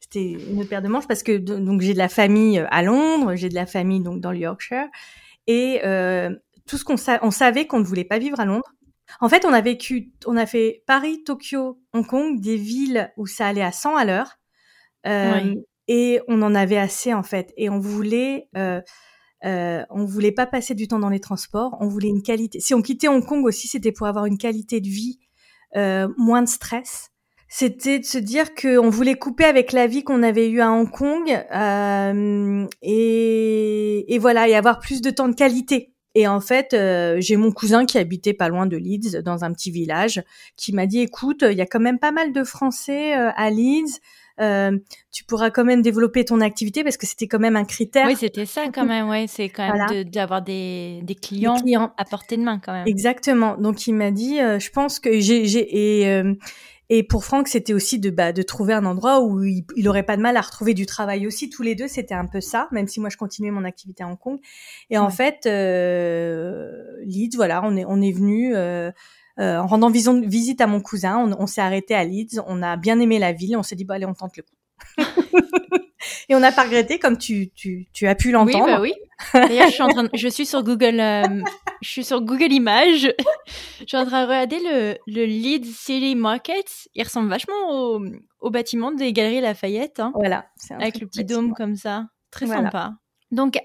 [0.00, 3.34] c'était une paire de manches parce que donc j'ai de la famille euh, à Londres,
[3.36, 4.86] j'ai de la famille donc dans le Yorkshire
[5.46, 6.30] et euh,
[6.66, 8.72] tout ce qu'on on savait qu'on ne voulait pas vivre à Londres.
[9.20, 13.26] En fait, on a vécu, on a fait Paris, Tokyo, Hong Kong, des villes où
[13.26, 14.38] ça allait à 100 à l'heure.
[15.06, 15.54] Euh,
[15.88, 17.52] Et on en avait assez en fait.
[17.56, 18.80] Et on voulait euh,
[19.44, 21.76] euh, on voulait pas passer du temps dans les transports.
[21.80, 22.60] On voulait une qualité.
[22.60, 25.18] Si on quittait Hong Kong aussi, c'était pour avoir une qualité de vie,
[25.74, 27.10] moins de stress.
[27.52, 30.88] C'était de se dire qu'on voulait couper avec la vie qu'on avait eue à Hong
[30.88, 35.92] Kong euh, et, et, voilà, et avoir plus de temps de qualité.
[36.14, 39.52] Et en fait, euh, j'ai mon cousin qui habitait pas loin de Leeds, dans un
[39.52, 40.22] petit village,
[40.56, 43.50] qui m'a dit "Écoute, il y a quand même pas mal de Français euh, à
[43.50, 43.98] Leeds.
[44.40, 44.78] Euh,
[45.12, 48.06] tu pourras quand même développer ton activité parce que c'était quand même un critère.
[48.06, 49.08] Oui, c'était ça quand même.
[49.08, 51.56] Ouais, c'est quand même d'avoir des, des, clients
[51.98, 52.86] à portée de main quand même.
[52.86, 53.56] Exactement.
[53.56, 56.34] Donc il m'a dit, je pense que j'ai et euh,
[56.90, 60.02] et pour Franck, c'était aussi de bah, de trouver un endroit où il, il aurait
[60.02, 61.48] pas de mal à retrouver du travail aussi.
[61.48, 64.08] Tous les deux, c'était un peu ça, même si moi je continuais mon activité à
[64.08, 64.38] Hong Kong.
[64.90, 68.54] Et en fait, Leeds, voilà, on est on est venu.
[69.40, 73.00] Euh, en rendant visite à mon cousin, on, s'est arrêté à Leeds, on a bien
[73.00, 74.98] aimé la ville, on s'est dit bah allez on tente le coup.
[76.28, 78.64] et on n'a pas regretté comme tu, tu, tu as pu l'entendre.
[78.66, 78.92] Oui, bah oui.
[79.34, 81.42] D'ailleurs, je suis en train je suis sur Google, euh,
[81.80, 83.12] je suis sur Google Images.
[83.80, 86.88] je suis en train de regarder le, le Leeds City Market.
[86.94, 88.02] Il ressemble vachement au,
[88.40, 90.00] au bâtiment des Galeries Lafayette.
[90.00, 90.46] Hein, voilà.
[90.70, 92.06] avec le petit dôme comme ça.
[92.30, 92.94] Très sympa.
[93.30, 93.58] Donc,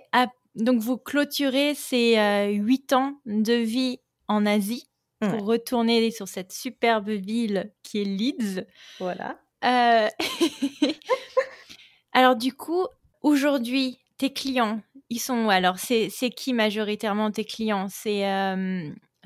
[0.56, 4.90] donc vous clôturez ces huit ans de vie en Asie
[5.20, 8.66] pour retourner sur cette superbe ville qui est Leeds.
[9.00, 9.40] Voilà.
[12.14, 12.86] Alors du coup,
[13.22, 15.50] aujourd'hui, tes clients, ils sont où?
[15.50, 17.88] Alors c'est qui majoritairement tes clients?
[17.90, 18.24] C'est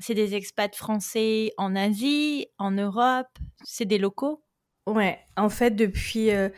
[0.00, 3.28] c'est des expats français en Asie, en Europe?
[3.64, 4.42] C'est des locaux?
[4.86, 6.30] Ouais, en fait, depuis.
[6.30, 6.48] Euh,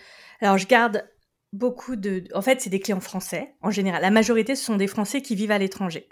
[0.41, 1.05] alors, je garde
[1.53, 2.25] beaucoup de.
[2.35, 4.01] En fait, c'est des clients français en général.
[4.01, 6.09] La majorité, ce sont des Français qui vivent à l'étranger.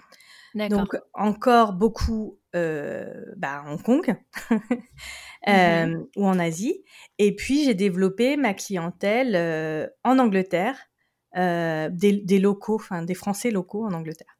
[0.53, 3.05] Donc, encore beaucoup euh,
[3.37, 4.17] bah, Hong Kong
[5.47, 6.07] euh, mhm.
[6.17, 6.83] ou en Asie.
[7.17, 10.90] Et puis, j'ai développé ma clientèle euh, en Angleterre,
[11.35, 14.37] des, locaux, enfin des Français locaux en Angleterre.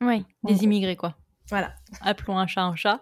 [0.00, 1.16] Oui, des immigrés, quoi.
[1.48, 1.74] Voilà.
[2.00, 3.00] Appelons un chat un chat.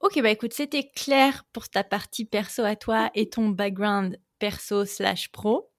[0.00, 4.84] Ok, bah écoute, c'était clair pour ta partie perso à toi et ton background perso
[4.84, 5.70] slash pro.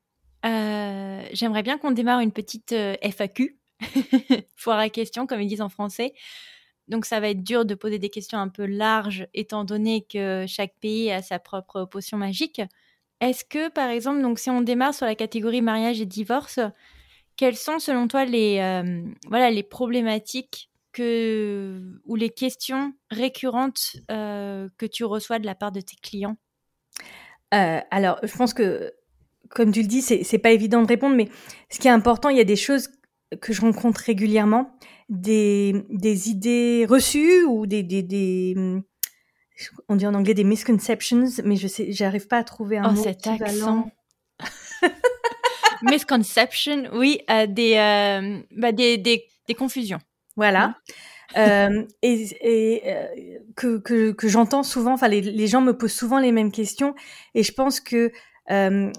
[0.45, 3.59] Euh, j'aimerais bien qu'on démarre une petite euh, FAQ,
[4.55, 6.13] foire à questions, comme ils disent en français.
[6.87, 10.45] Donc ça va être dur de poser des questions un peu larges, étant donné que
[10.47, 12.61] chaque pays a sa propre potion magique.
[13.21, 16.59] Est-ce que, par exemple, donc si on démarre sur la catégorie mariage et divorce,
[17.37, 24.69] quelles sont selon toi les, euh, voilà, les problématiques que, ou les questions récurrentes euh,
[24.77, 26.37] que tu reçois de la part de tes clients?
[27.53, 28.93] Euh, Alors, je pense que,
[29.49, 31.29] comme tu le dis, c'est pas évident de répondre, mais
[31.69, 32.89] ce qui est important, il y a des choses
[33.41, 34.77] que je rencontre régulièrement,
[35.09, 38.55] des, des idées reçues ou des, des, des,
[39.87, 42.91] on dit en anglais des misconceptions, mais je sais, j'arrive pas à trouver un oh,
[42.93, 43.91] mot cet accent.
[45.81, 47.75] Misconception, oui, euh, des,
[48.51, 49.99] bah, des, des, des confusions.
[50.35, 50.75] Voilà.
[51.35, 51.37] Mmh.
[51.37, 53.07] Euh, et, euh,
[53.55, 56.93] que, que, que j'entends souvent, enfin les, les, gens me posent souvent les mêmes questions
[57.33, 58.11] et je pense que
[58.51, 58.91] euh,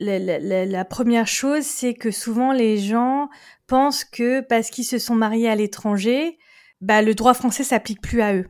[0.00, 3.28] la, la, la, première chose, c'est que souvent les gens
[3.66, 6.38] pensent que parce qu'ils se sont mariés à l'étranger,
[6.80, 8.48] bah, le droit français s'applique plus à eux.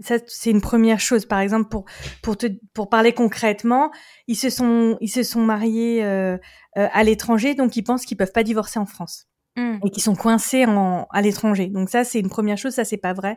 [0.00, 1.26] Ça, c'est une première chose.
[1.26, 1.84] Par exemple, pour
[2.22, 3.90] pour te pour parler concrètement,
[4.26, 6.36] ils se sont ils se sont mariés euh,
[6.76, 9.26] euh à l'étranger, donc ils pensent qu'ils peuvent pas divorcer en France.
[9.56, 9.78] Mmh.
[9.84, 11.66] et qui sont coincés en, à l'étranger.
[11.66, 13.36] Donc ça, c'est une première chose, ça c'est pas vrai.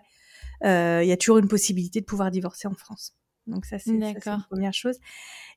[0.63, 3.15] Euh, il y a toujours une possibilité de pouvoir divorcer en France.
[3.47, 4.13] Donc ça, c'est une
[4.49, 4.97] première chose.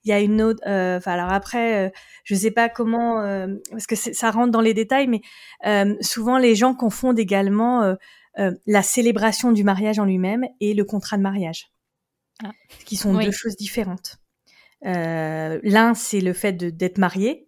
[0.04, 0.60] Il y a une autre.
[0.66, 1.90] Euh, enfin, alors après, euh,
[2.24, 5.20] je sais pas comment, euh, parce que ça rentre dans les détails, mais
[5.66, 7.94] euh, souvent les gens confondent également
[8.36, 11.72] la célébration du mariage en lui-même et le contrat de mariage,
[12.44, 12.50] ah.
[12.84, 14.18] qui sont deux choses différentes.
[14.82, 17.46] L'un, c'est le fait d'être marié,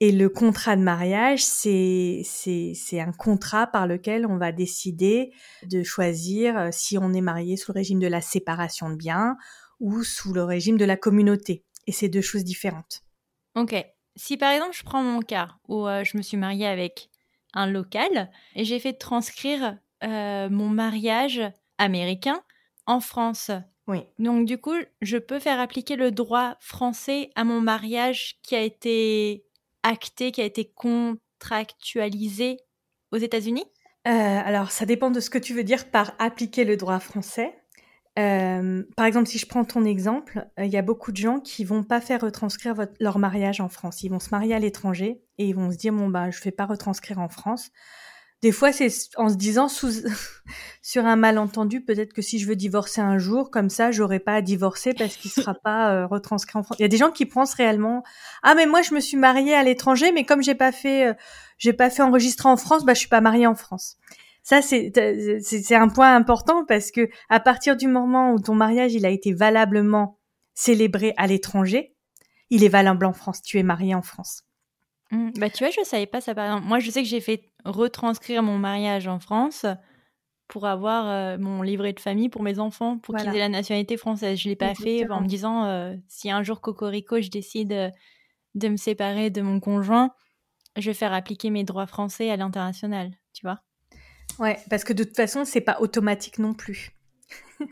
[0.00, 2.22] et le contrat de mariage, c'est
[2.92, 5.32] un contrat par lequel on va décider
[5.64, 9.36] de choisir euh, si on est marié sous le régime de la séparation de biens
[9.80, 11.64] ou sous le régime de la communauté.
[11.88, 13.02] Et c'est deux choses différentes.
[13.56, 13.74] Ok.
[14.14, 17.08] Si par exemple je prends mon cas où euh, je me suis mariée avec
[17.52, 21.42] un local et j'ai fait transcrire euh, mon mariage
[21.78, 22.42] américain
[22.86, 23.50] en France.
[23.86, 24.02] Oui.
[24.18, 28.62] Donc du coup, je peux faire appliquer le droit français à mon mariage qui a
[28.62, 29.44] été
[29.82, 32.58] acté, qui a été contractualisé
[33.12, 33.64] aux États-Unis?
[34.06, 37.54] Euh, Alors, ça dépend de ce que tu veux dire par appliquer le droit français.
[38.18, 41.38] Euh, par exemple, si je prends ton exemple, euh, il y a beaucoup de gens
[41.38, 44.02] qui vont pas faire retranscrire leur mariage en France.
[44.02, 46.50] Ils vont se marier à l'étranger et ils vont se dire bon bah je fais
[46.50, 47.70] pas retranscrire en France
[48.40, 49.90] des fois, c'est en se disant sous,
[50.82, 54.34] sur un malentendu, peut-être que si je veux divorcer un jour, comme ça, j'aurai pas
[54.34, 56.76] à divorcer parce qu'il sera pas euh, retranscrit en France.
[56.78, 58.04] Il y a des gens qui pensent réellement,
[58.42, 61.14] ah mais moi je me suis mariée à l'étranger, mais comme j'ai pas fait, euh,
[61.58, 63.96] j'ai pas fait enregistrer en France, bah je suis pas mariée en France.
[64.44, 64.92] Ça c'est
[65.42, 69.10] c'est un point important parce que à partir du moment où ton mariage il a
[69.10, 70.18] été valablement
[70.54, 71.94] célébré à l'étranger,
[72.50, 73.42] il est valable en France.
[73.42, 74.47] Tu es marié en France.
[75.10, 75.30] Mmh.
[75.36, 76.66] Bah, tu vois, je savais pas ça par exemple.
[76.66, 79.66] Moi, je sais que j'ai fait retranscrire mon mariage en France
[80.48, 83.96] pour avoir euh, mon livret de famille pour mes enfants, pour qu'ils aient la nationalité
[83.96, 84.38] française.
[84.38, 87.90] Je l'ai pas fait en me disant euh, si un jour Cocorico, je décide euh,
[88.54, 90.10] de me séparer de mon conjoint,
[90.76, 93.60] je vais faire appliquer mes droits français à l'international, tu vois?
[94.38, 96.90] Ouais, parce que de toute façon, c'est pas automatique non plus.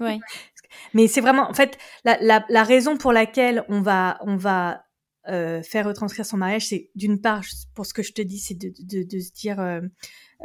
[0.00, 0.18] Ouais.
[0.94, 4.85] Mais c'est vraiment, en fait, la, la, la, raison pour laquelle on va, on va
[5.28, 7.42] euh, faire retranscrire son mariage, c'est d'une part,
[7.74, 9.80] pour ce que je te dis, c'est de, de, de, se dire, euh,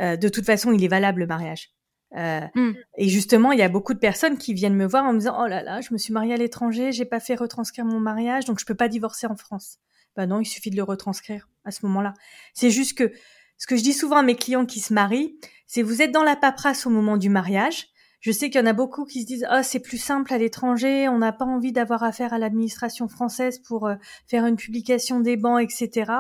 [0.02, 1.72] euh, de toute façon, il est valable le mariage.
[2.14, 2.72] Mm.
[2.98, 5.38] Et justement, il y a beaucoup de personnes qui viennent me voir en me disant,
[5.40, 8.46] oh là là, je me suis mariée à l'étranger, j'ai pas fait retranscrire mon mariage,
[8.46, 9.78] donc je peux pas divorcer en France.
[10.16, 12.14] Ben non, il suffit de le retranscrire à ce moment-là.
[12.54, 13.14] C'est juste que
[13.58, 16.24] ce que je dis souvent à mes clients qui se marient, c'est vous êtes dans
[16.24, 17.88] la paperasse au moment du mariage,
[18.22, 20.38] je sais qu'il y en a beaucoup qui se disent ah c'est plus simple à
[20.38, 23.96] l'étranger, on n'a pas envie d'avoir affaire à l'administration française pour euh,
[24.28, 26.12] faire une publication des bancs, etc.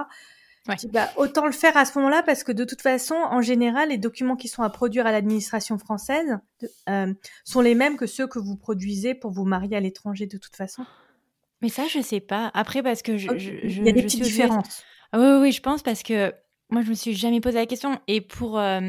[0.91, 3.97] bah, autant le faire à ce moment-là parce que de toute façon, en général, les
[3.97, 6.39] documents qui sont à produire à l'administration française
[6.89, 7.13] euh,
[7.45, 10.55] sont les mêmes que ceux que vous produisez pour vous marier à l'étranger de toute
[10.55, 10.85] façon.
[11.61, 12.49] Mais ça, je sais pas.
[12.55, 13.29] Après, parce que je,
[13.63, 14.83] il y a des petites différences.
[15.11, 16.33] Ah oui, oui, je pense parce que
[16.71, 17.99] moi, je me suis jamais posé la question.
[18.07, 18.79] Et pour, euh,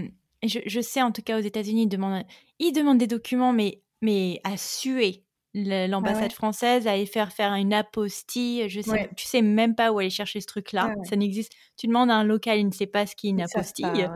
[0.43, 2.25] je, sais en tout cas aux États-Unis, ils demandent,
[2.63, 7.75] ils demandent des documents, mais, mais à suer l'ambassade ah française, à faire faire une
[7.75, 8.69] apostille.
[8.69, 10.95] Je sais, tu sais même pas où aller chercher ce truc-là.
[11.05, 11.53] Ça n'existe.
[11.77, 14.09] Tu demandes à un local, il ne sait pas ce qu'est une apostille.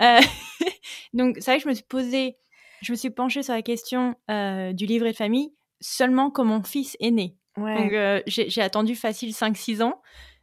[0.00, 0.20] Euh,
[1.12, 2.36] donc, c'est vrai que je me suis posé,
[2.82, 6.62] je me suis penchée sur la question euh, du livret de famille seulement quand mon
[6.62, 7.36] fils est né.
[7.56, 7.92] Donc,
[8.26, 10.00] j'ai attendu facile 5-6 ans.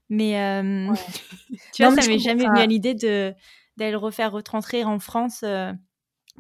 [0.09, 0.33] Mais
[1.73, 3.33] tu vois, ça m'est jamais venu à l'idée de
[3.77, 5.43] d'aller le refaire retranscrire en France.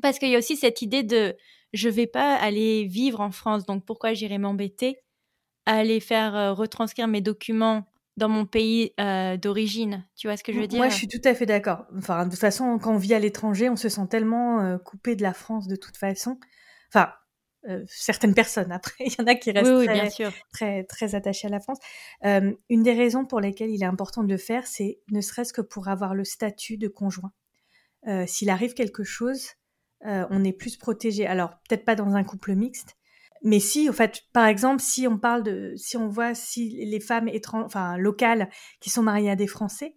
[0.01, 1.35] Parce qu'il y a aussi cette idée de
[1.73, 4.97] je vais pas aller vivre en France, donc pourquoi j'irai m'embêter
[5.65, 7.85] à aller faire retranscrire mes documents
[8.17, 8.93] dans mon pays
[9.41, 10.05] d'origine?
[10.17, 10.79] Tu vois ce que je veux dire?
[10.79, 11.85] Moi, je suis tout à fait d'accord.
[11.97, 15.21] Enfin, de toute façon, quand on vit à l'étranger, on se sent tellement coupé de
[15.21, 16.37] la France de toute façon.
[16.93, 17.13] Enfin,
[17.69, 18.71] euh, certaines personnes.
[18.71, 21.77] Après, il y en a qui restent très, très, attachés à la France.
[22.25, 25.53] Euh, une des raisons pour lesquelles il est important de le faire, c'est ne serait-ce
[25.53, 27.31] que pour avoir le statut de conjoint.
[28.07, 29.49] Euh, s'il arrive quelque chose,
[30.03, 31.27] on est plus protégé.
[31.27, 32.97] Alors, peut-être pas dans un couple mixte,
[33.43, 36.99] mais si, en fait, par exemple, si on parle de, si on voit si les
[36.99, 39.95] femmes étrangères, enfin locales qui sont mariées à des Français,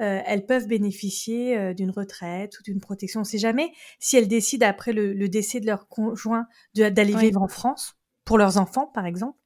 [0.00, 3.20] euh, elles peuvent bénéficier euh, d'une retraite ou d'une protection.
[3.20, 7.40] On ne sait jamais si elles décident après le, décès de leur conjoint d'aller vivre
[7.40, 9.38] en France pour leurs enfants, par exemple.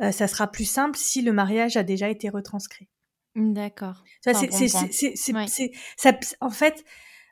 [0.00, 2.88] Euh, ça sera plus simple si le mariage a déjà été retranscrit.
[3.34, 4.04] D'accord.
[6.40, 6.84] en fait,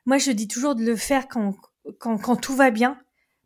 [0.05, 1.55] moi je dis toujours de le faire quand,
[1.99, 2.99] quand, quand tout va bien,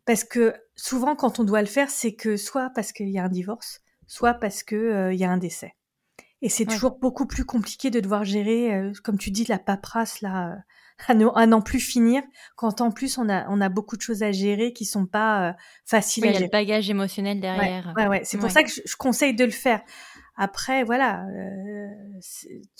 [0.04, 3.24] parce que souvent quand on doit le faire, c'est que soit parce qu'il y a
[3.24, 5.74] un divorce, soit parce qu'il il y a un décès.
[6.42, 10.20] Et c'est toujours beaucoup plus compliqué de devoir gérer, euh, comme tu dis, la paperasse
[10.20, 10.62] là,
[11.08, 12.22] euh, à, n'en plus finir,
[12.56, 15.48] quand en plus on a, on a beaucoup de choses à gérer qui sont pas
[15.48, 15.52] euh,
[15.86, 16.38] faciles à gérer.
[16.38, 17.92] Il y a le bagage émotionnel derrière.
[17.96, 19.80] Ouais, ouais, C'est pour ça que je, conseille de le faire.
[20.36, 21.24] Après, voilà,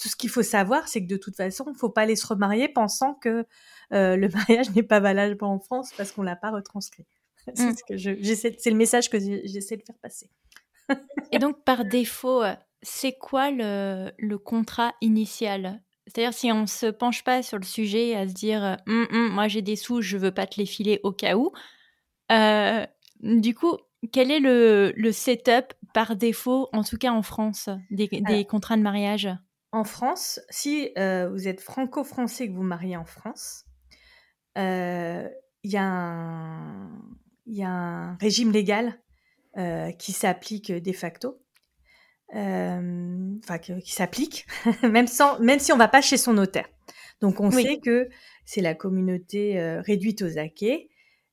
[0.01, 2.27] tout ce qu'il faut savoir, c'est que de toute façon, il faut pas aller se
[2.27, 3.47] remarier pensant que
[3.91, 7.07] le mariage n'est pas valable en France parce qu'on l'a pas retranscrit.
[7.55, 10.31] c'est ce que j'essaie, c'est le message que j'essaie de faire passer.
[11.33, 12.43] Et donc, par défaut,
[12.83, 15.83] c'est quoi le, contrat initial?
[16.07, 19.29] C'est-à-dire si on se penche pas sur le sujet à se dire euh, hum, hum,
[19.31, 21.51] moi j'ai des sous, je veux pas te les filer au cas où.
[22.31, 22.87] Euh,
[23.21, 23.77] du coup,
[24.13, 28.09] quel est le, setup par défaut, en tout cas en France, des,
[28.49, 29.29] contrats de mariage?
[29.73, 33.65] En France, si euh, vous êtes franco-français que vous mariez en France,
[34.57, 35.31] il
[35.65, 35.85] y, a
[37.65, 39.01] un régime légal
[39.99, 41.41] qui s'applique de facto
[42.35, 44.47] euh, enfin qui s'applique,
[44.83, 46.69] même sans, même si on va pas chez son notaire.
[47.21, 48.09] Donc on sait que
[48.45, 50.89] c'est la communauté euh, réduite aux acquets.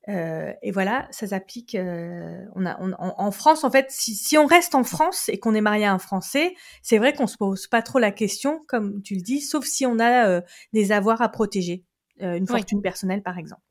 [0.09, 1.75] Euh, et voilà, ça s'applique.
[1.75, 5.55] Euh, on a, en France, en fait, si, si, on reste en France et qu'on
[5.55, 9.01] est marié à un Français, c'est vrai qu'on se pose pas trop la question, comme
[9.01, 10.41] tu le dis, sauf si on a
[10.73, 11.85] des avoirs à protéger,
[12.19, 13.61] une fortune personnelle par exemple.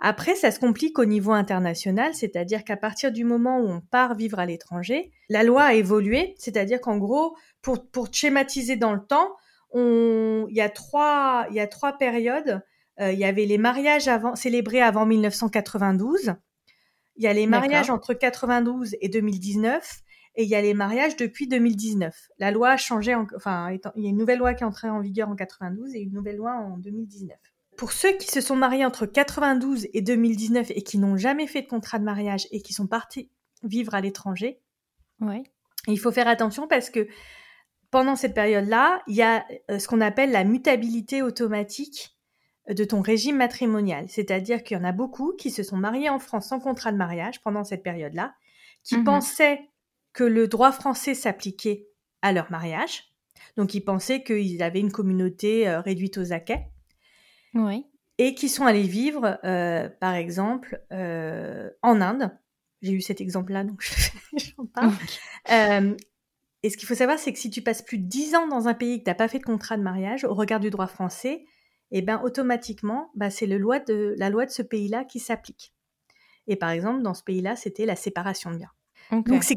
[0.00, 4.14] Après, ça se complique au niveau international, c'est-à-dire qu'à partir du moment où on part
[4.14, 9.00] vivre à l'étranger, la loi a évolué, c'est-à-dire qu'en gros, pour, pour schématiser dans le
[9.00, 9.34] temps,
[9.70, 12.62] on, il y a trois, il y a trois périodes.
[13.00, 16.34] Euh, il y avait les mariages avant, célébrés avant 1992.
[17.16, 20.02] Il y a les mariages entre 92 et 2019
[20.38, 22.14] et il y a les mariages depuis 2019.
[22.38, 25.00] La loi a changé, enfin, il y a une nouvelle loi qui est entrée en
[25.00, 27.36] vigueur en 92 et une nouvelle loi en 2019
[27.76, 31.62] pour ceux qui se sont mariés entre 92 et 2019 et qui n'ont jamais fait
[31.62, 33.30] de contrat de mariage et qui sont partis
[33.62, 34.60] vivre à l'étranger,
[35.20, 35.42] ouais.
[35.86, 37.06] il faut faire attention parce que
[37.90, 42.15] pendant cette période-là, il y a euh, ce qu'on appelle la mutabilité automatique
[42.68, 44.06] de ton régime matrimonial.
[44.08, 46.96] C'est-à-dire qu'il y en a beaucoup qui se sont mariés en France sans contrat de
[46.96, 48.34] mariage pendant cette période-là,
[48.82, 49.04] qui mhm.
[49.04, 49.60] pensaient
[50.12, 51.88] que le droit français s'appliquait
[52.22, 53.04] à leur mariage.
[53.56, 56.66] Donc ils pensaient qu'ils avaient une communauté euh, réduite aux acquets.
[58.18, 62.30] Et qui sont allés vivre, euh, par exemple, euh, en Inde.
[62.82, 63.82] J'ai eu cet exemple-là, donc
[64.36, 64.92] j'en parle.
[65.50, 65.94] Euh,
[66.62, 68.68] et ce qu'il faut savoir, c'est que si tu passes plus de 10 ans dans
[68.68, 70.86] un pays que tu n'as pas fait de contrat de mariage, au regard du droit
[70.86, 71.44] français,
[71.90, 75.72] eh ben, automatiquement, bah, c'est la loi de ce pays-là qui s'applique.
[76.46, 78.70] Et par exemple, dans ce pays-là, c'était la séparation de biens.
[79.10, 79.56] Donc c'est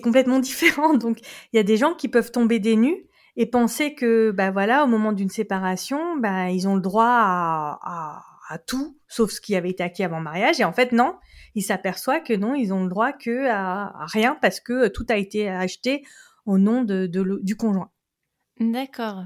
[0.00, 0.94] complètement différent.
[0.94, 1.18] Donc
[1.52, 4.84] il y a des gens qui peuvent tomber des nus et penser que bah voilà
[4.84, 9.54] au moment d'une séparation bah ils ont le droit à, à, tout sauf ce qui
[9.54, 11.16] avait été acquis avant mariage et en fait non
[11.54, 15.16] ils s'aperçoivent que non ils ont le droit que à, rien parce que tout a
[15.16, 16.04] été acheté
[16.44, 17.90] au nom de, du conjoint
[18.58, 19.22] d'accord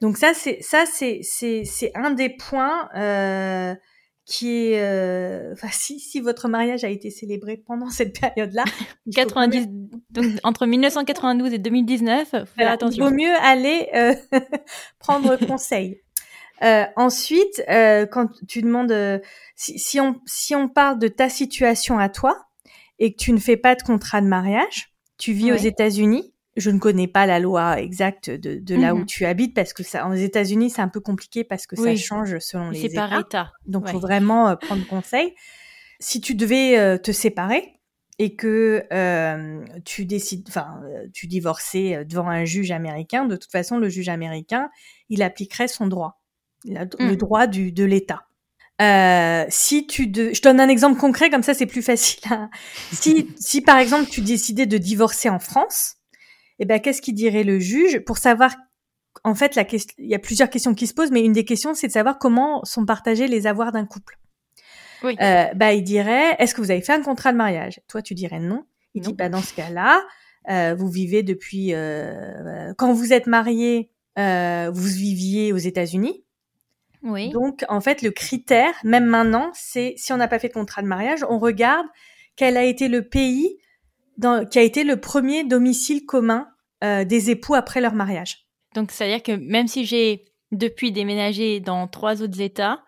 [0.00, 3.74] Donc ça, c'est ça, c'est c'est c'est un des points euh,
[4.24, 8.64] qui est, euh, enfin, si si votre mariage a été célébré pendant cette période-là,
[9.14, 9.68] 90,
[10.10, 13.06] donc entre 1992 et 2019, faire attention.
[13.06, 14.14] Il vaut mieux aller euh,
[14.98, 16.02] prendre conseil.
[16.96, 19.20] Ensuite, quand tu demandes
[19.56, 22.46] si, si, on si on parle de ta situation à toi
[22.98, 26.32] et que tu ne fais pas de contrat de mariage, tu vis aux États-Unis.
[26.56, 29.06] Je ne connais pas la loi exacte de, de là où mhm.
[29.06, 32.38] tu habites parce que ça, aux États-Unis, c'est un peu compliqué parce que ça change
[32.38, 33.08] selon les États.
[33.08, 33.52] par État.
[33.66, 35.34] Donc, il faut vraiment euh, prendre conseil.
[36.00, 37.80] Si tu devais te séparer
[38.18, 38.86] et que
[39.84, 40.80] tu décides, enfin,
[41.12, 44.70] tu divorçais devant un juge américain, de toute façon, le juge américain,
[45.08, 46.20] il appliquerait son droit
[46.64, 47.16] le mm.
[47.16, 48.22] droit du, de l'État.
[48.82, 50.34] Euh, si tu de...
[50.34, 52.20] je donne un exemple concret comme ça c'est plus facile.
[52.92, 55.95] si si par exemple tu décidais de divorcer en France,
[56.58, 58.54] eh ben qu'est-ce qu'il dirait le juge pour savoir
[59.24, 61.44] en fait la question il y a plusieurs questions qui se posent mais une des
[61.44, 64.18] questions c'est de savoir comment sont partagés les avoirs d'un couple.
[65.02, 65.16] Oui.
[65.20, 67.80] Euh, bah il dirait est-ce que vous avez fait un contrat de mariage?
[67.88, 68.64] Toi tu dirais non.
[68.94, 70.02] Il dit bah dans ce cas-là
[70.48, 76.24] euh, vous vivez depuis euh, quand vous êtes marié euh, vous viviez aux États-Unis
[77.06, 77.30] oui.
[77.30, 80.82] Donc, en fait, le critère, même maintenant, c'est si on n'a pas fait de contrat
[80.82, 81.86] de mariage, on regarde
[82.34, 83.58] quel a été le pays
[84.18, 86.48] dans, qui a été le premier domicile commun
[86.84, 88.46] euh, des époux après leur mariage.
[88.74, 92.82] Donc, c'est-à-dire que même si j'ai depuis déménagé dans trois autres États,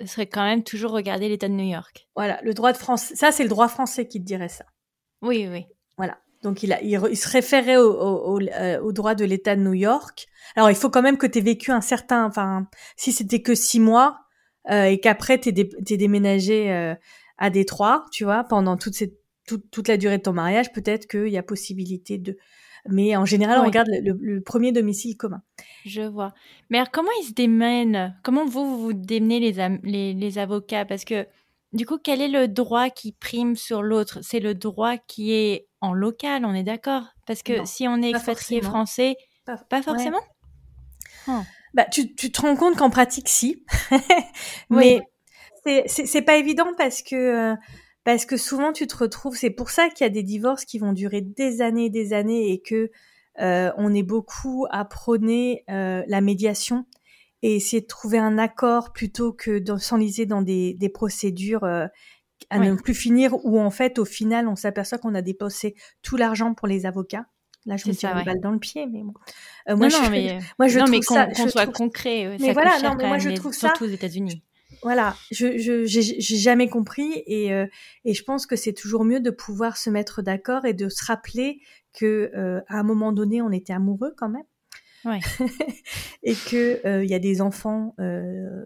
[0.00, 2.08] ce serait quand même toujours regarder l'État de New York.
[2.14, 4.64] Voilà, le droit de France, ça c'est le droit français qui te dirait ça.
[5.22, 5.66] Oui, oui.
[5.96, 6.18] Voilà.
[6.42, 9.74] Donc il, a, il, se référait au, au, euh, au, droit de l'État de New
[9.74, 10.28] York.
[10.54, 13.56] Alors il faut quand même que tu aies vécu un certain, enfin si c'était que
[13.56, 14.20] six mois
[14.70, 16.94] euh, et qu'après tu déménagé euh,
[17.38, 21.06] à Détroit, tu vois, pendant toute, cette, toute, toute la durée de ton mariage, peut-être
[21.06, 22.36] qu'il y a possibilité de...
[22.88, 25.42] Mais en général, on regarde le, premier domicile commun.
[25.84, 26.32] Je vois.
[26.70, 28.16] Mais alors, comment ils se démènent?
[28.22, 30.84] Comment vous, vous, vous démenez les, les, les avocats?
[30.84, 31.26] Parce que
[31.72, 34.20] du coup, quel est le droit qui prime sur l'autre?
[34.22, 37.04] C'est le droit qui est en local, on est d'accord?
[37.26, 40.20] Parce que si on est expatrié français, pas, forcément?
[41.28, 41.40] oh.
[41.74, 43.64] bah, tu, tu, te rends compte qu'en pratique, si.
[44.70, 45.00] Mais
[45.86, 47.52] c'est pas évident parce que...
[47.52, 47.56] Euh,
[48.08, 50.78] parce que souvent tu te retrouves, c'est pour ça qu'il y a des divorces qui
[50.78, 52.90] vont durer des années et des années et que
[53.38, 56.86] euh, on est beaucoup à prôner euh, la médiation
[57.42, 61.84] et essayer de trouver un accord plutôt que de s'enliser dans des, des procédures euh,
[62.48, 66.16] à ne plus finir où en fait au final on s'aperçoit qu'on a dépensé tout
[66.16, 67.26] l'argent pour les avocats.
[67.66, 69.12] Là, je me tire une balle dans le pied, mais bon.
[69.66, 72.38] Moi, non, je, mais, moi, je non, trouve mais qu'on soit concret.
[72.40, 73.68] Mais ça voilà, non, mais moi, je trouve ça.
[73.68, 74.42] Surtout aux États-Unis.
[74.82, 77.66] Voilà, je je j'ai jamais compris et euh,
[78.04, 81.04] et je pense que c'est toujours mieux de pouvoir se mettre d'accord et de se
[81.04, 81.60] rappeler
[81.92, 84.44] que euh, à un moment donné on était amoureux quand même
[85.04, 85.20] Ouais.
[86.22, 88.64] et que il euh, y a des enfants euh,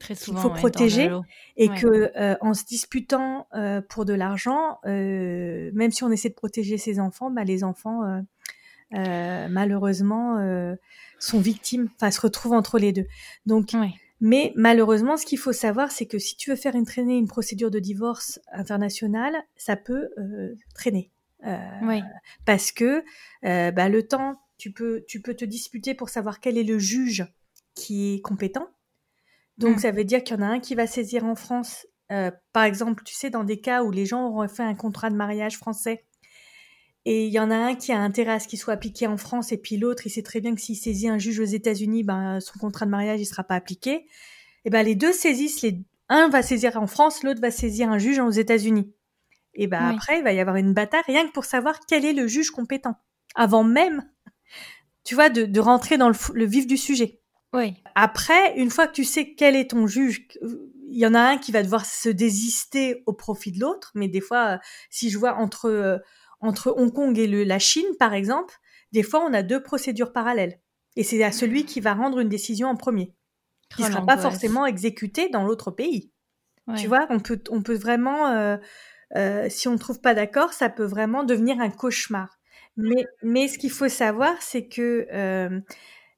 [0.00, 1.10] qu'il faut protéger
[1.56, 6.28] et que euh, en se disputant euh, pour de l'argent, euh, même si on essaie
[6.28, 8.02] de protéger ses enfants, bah, les enfants
[8.92, 10.38] malheureusement
[11.18, 13.06] sont victimes, enfin se retrouvent entre les deux.
[13.44, 13.72] Donc
[14.20, 17.28] Mais malheureusement, ce qu'il faut savoir, c'est que si tu veux faire une traîner une
[17.28, 20.08] procédure de divorce internationale, ça peut
[20.74, 21.10] traîner.
[21.44, 21.58] Euh,
[22.46, 23.04] Parce que
[23.42, 27.26] bah, le temps tu peux, tu peux te disputer pour savoir quel est le juge
[27.74, 28.68] qui est compétent.
[29.58, 29.80] Donc, mm.
[29.80, 32.64] ça veut dire qu'il y en a un qui va saisir en France, euh, par
[32.64, 35.56] exemple, tu sais, dans des cas où les gens auront fait un contrat de mariage
[35.56, 36.04] français,
[37.08, 39.16] et il y en a un qui a intérêt à ce qu'il soit appliqué en
[39.16, 42.02] France, et puis l'autre, il sait très bien que s'il saisit un juge aux États-Unis,
[42.02, 44.06] ben, son contrat de mariage, il sera pas appliqué.
[44.64, 45.78] Et ben, les deux saisissent, les...
[46.08, 48.92] un va saisir en France, l'autre va saisir un juge aux États-Unis.
[49.54, 52.12] Et ben, après, il va y avoir une bataille rien que pour savoir quel est
[52.12, 52.96] le juge compétent.
[53.34, 54.02] Avant même
[55.06, 57.20] tu vois, de, de rentrer dans le, vif du sujet.
[57.52, 57.74] Oui.
[57.94, 61.38] Après, une fois que tu sais quel est ton juge, il y en a un
[61.38, 63.92] qui va devoir se désister au profit de l'autre.
[63.94, 64.58] Mais des fois,
[64.90, 65.98] si je vois entre euh,
[66.40, 68.54] entre Hong Kong et le, la Chine, par exemple,
[68.92, 70.60] des fois on a deux procédures parallèles.
[70.96, 73.14] Et c'est à celui qui va rendre une décision en premier,
[73.74, 76.10] qui ne oh, sera pas forcément exécuté dans l'autre pays.
[76.76, 78.56] Tu vois, on peut on peut vraiment, euh,
[79.16, 82.40] euh, si on ne trouve pas d'accord, ça peut vraiment devenir un cauchemar.
[82.76, 85.60] Mais, mais ce qu'il faut savoir, c'est que euh,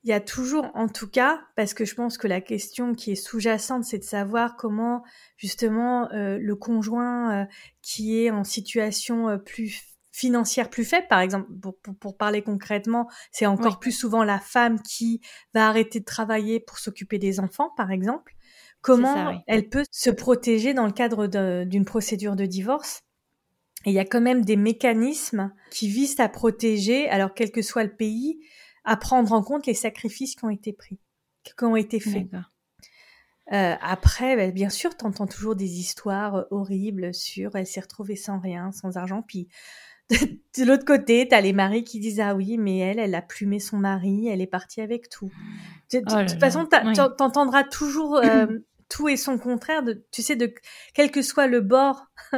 [0.04, 3.12] il y a toujours, en tout cas, parce que je pense que la question qui
[3.12, 5.04] est sous-jacente, c'est de savoir comment
[5.36, 7.46] justement le conjoint
[7.82, 13.46] qui est en situation plus financière plus faible, par exemple, pour, pour, parler concrètement, c'est
[13.46, 15.20] encore plus souvent la femme qui
[15.54, 18.34] va arrêter de travailler pour s'occuper des enfants, par exemple.
[18.80, 21.26] Comment elle peut se protéger dans le cadre
[21.64, 23.00] d'une procédure de divorce?
[23.86, 27.84] Il y a quand même des mécanismes qui visent à protéger, alors quel que soit
[27.84, 28.40] le pays,
[28.84, 30.98] à prendre en compte les sacrifices qui ont été pris,
[31.44, 32.26] qui ont été faits.
[33.52, 37.80] Euh, après, bah, bien sûr, tu entends toujours des histoires euh, horribles sur elle s'est
[37.80, 39.22] retrouvée sans rien, sans argent.
[39.22, 39.48] Puis
[40.58, 43.22] de l'autre côté, tu as les maris qui disent ah oui, mais elle, elle a
[43.22, 45.30] plumé son mari, elle est partie avec tout.
[45.92, 48.46] De, oh toute façon, tu entendras toujours euh,
[48.88, 49.82] tout et son contraire.
[49.82, 50.52] De, tu sais, de
[50.94, 52.06] quel que soit le bord,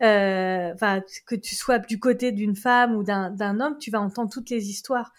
[0.00, 4.50] enfin que tu sois du côté d'une femme ou d'un homme, tu vas entendre toutes
[4.50, 5.12] les histoires.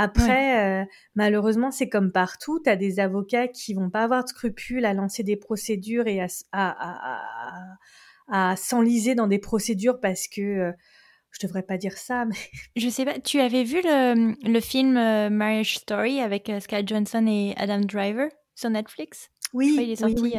[0.00, 0.84] Après, euh,
[1.16, 2.60] malheureusement, c'est comme partout.
[2.62, 6.20] Tu as des avocats qui vont pas avoir de scrupules à lancer des procédures et
[6.20, 7.76] à, à,
[8.28, 10.72] à, s'enliser dans des procédures parce que euh,
[11.32, 12.36] je devrais pas dire ça, mais
[12.76, 13.18] je sais pas.
[13.18, 18.28] Tu avais vu le, le film euh, Marriage Story avec Scott Johnson et Adam Driver
[18.54, 19.30] sur Netflix?
[19.52, 20.34] Oui, il est sorti.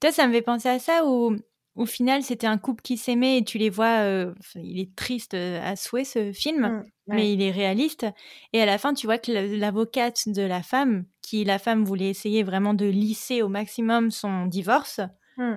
[0.00, 1.36] Toi, ça me fait penser à ça où
[1.78, 4.00] au final, c'était un couple qui s'aimait et tu les vois.
[4.00, 8.04] Euh, il est triste euh, à souhait ce film, mmh, mais il est réaliste.
[8.52, 12.10] Et à la fin, tu vois que l'avocate de la femme, qui la femme voulait
[12.10, 15.00] essayer vraiment de lisser au maximum son divorce,
[15.36, 15.54] mmh.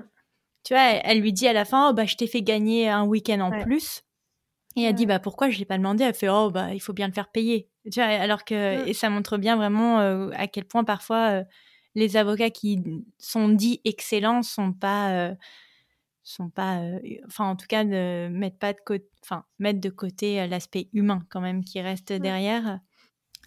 [0.63, 3.03] tu vois, elle, lui dit à la fin, oh bah je t'ai fait gagner un
[3.03, 4.03] week-end en plus.
[4.76, 6.03] Et elle dit bah pourquoi je l'ai pas demandé?
[6.03, 7.69] Elle fait oh bah il faut bien le faire payer.
[7.91, 11.43] Tu vois, alors que et ça montre bien vraiment euh, à quel point parfois
[11.95, 12.82] les avocats qui
[13.17, 15.36] sont dits excellents sont pas
[16.24, 19.89] sont pas, euh, enfin en tout cas ne mettent pas de côté, enfin mettre de
[19.89, 22.80] côté euh, l'aspect humain quand même qui reste derrière.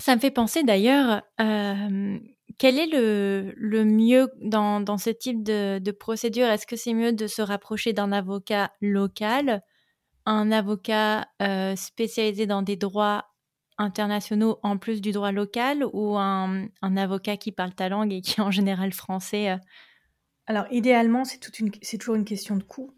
[0.01, 2.18] Ça me fait penser d'ailleurs, euh,
[2.59, 6.47] quel est le, le mieux dans, dans ce type de, de procédure?
[6.49, 9.62] Est-ce que c'est mieux de se rapprocher d'un avocat local,
[10.27, 11.27] un avocat
[11.77, 13.27] spécialisé dans des droits
[13.77, 18.20] internationaux en plus du droit local ou un, un, avocat qui parle ta langue et
[18.20, 19.59] qui est en général français
[20.47, 21.39] alors, idéalement, c'est
[21.99, 22.91] toujours une question de coût.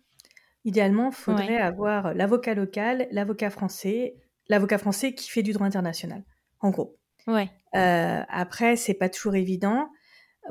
[0.64, 4.16] Idéalement, il faudrait avoir l'avocat local, l'avocat français,
[4.48, 6.24] l'avocat français qui fait du droit international,
[6.60, 6.98] en gros.
[7.28, 7.48] Ouais.
[7.76, 9.88] Euh, après, c'est pas toujours évident.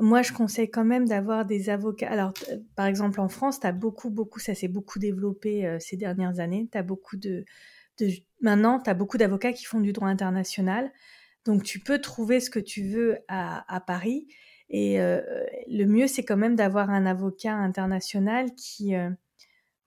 [0.00, 2.10] Moi, je conseille quand même d'avoir des avocats.
[2.10, 2.32] Alors,
[2.74, 6.68] par exemple, en France, tu beaucoup, beaucoup, ça s'est beaucoup développé euh, ces dernières années.
[6.70, 7.44] Tu beaucoup de,
[8.40, 10.92] maintenant, tu as beaucoup d'avocats qui font du droit international.
[11.44, 14.26] Donc, tu peux trouver ce que tu veux à, Paris.
[14.68, 15.20] Et euh,
[15.68, 19.10] le mieux, c'est quand même d'avoir un avocat international qui, euh,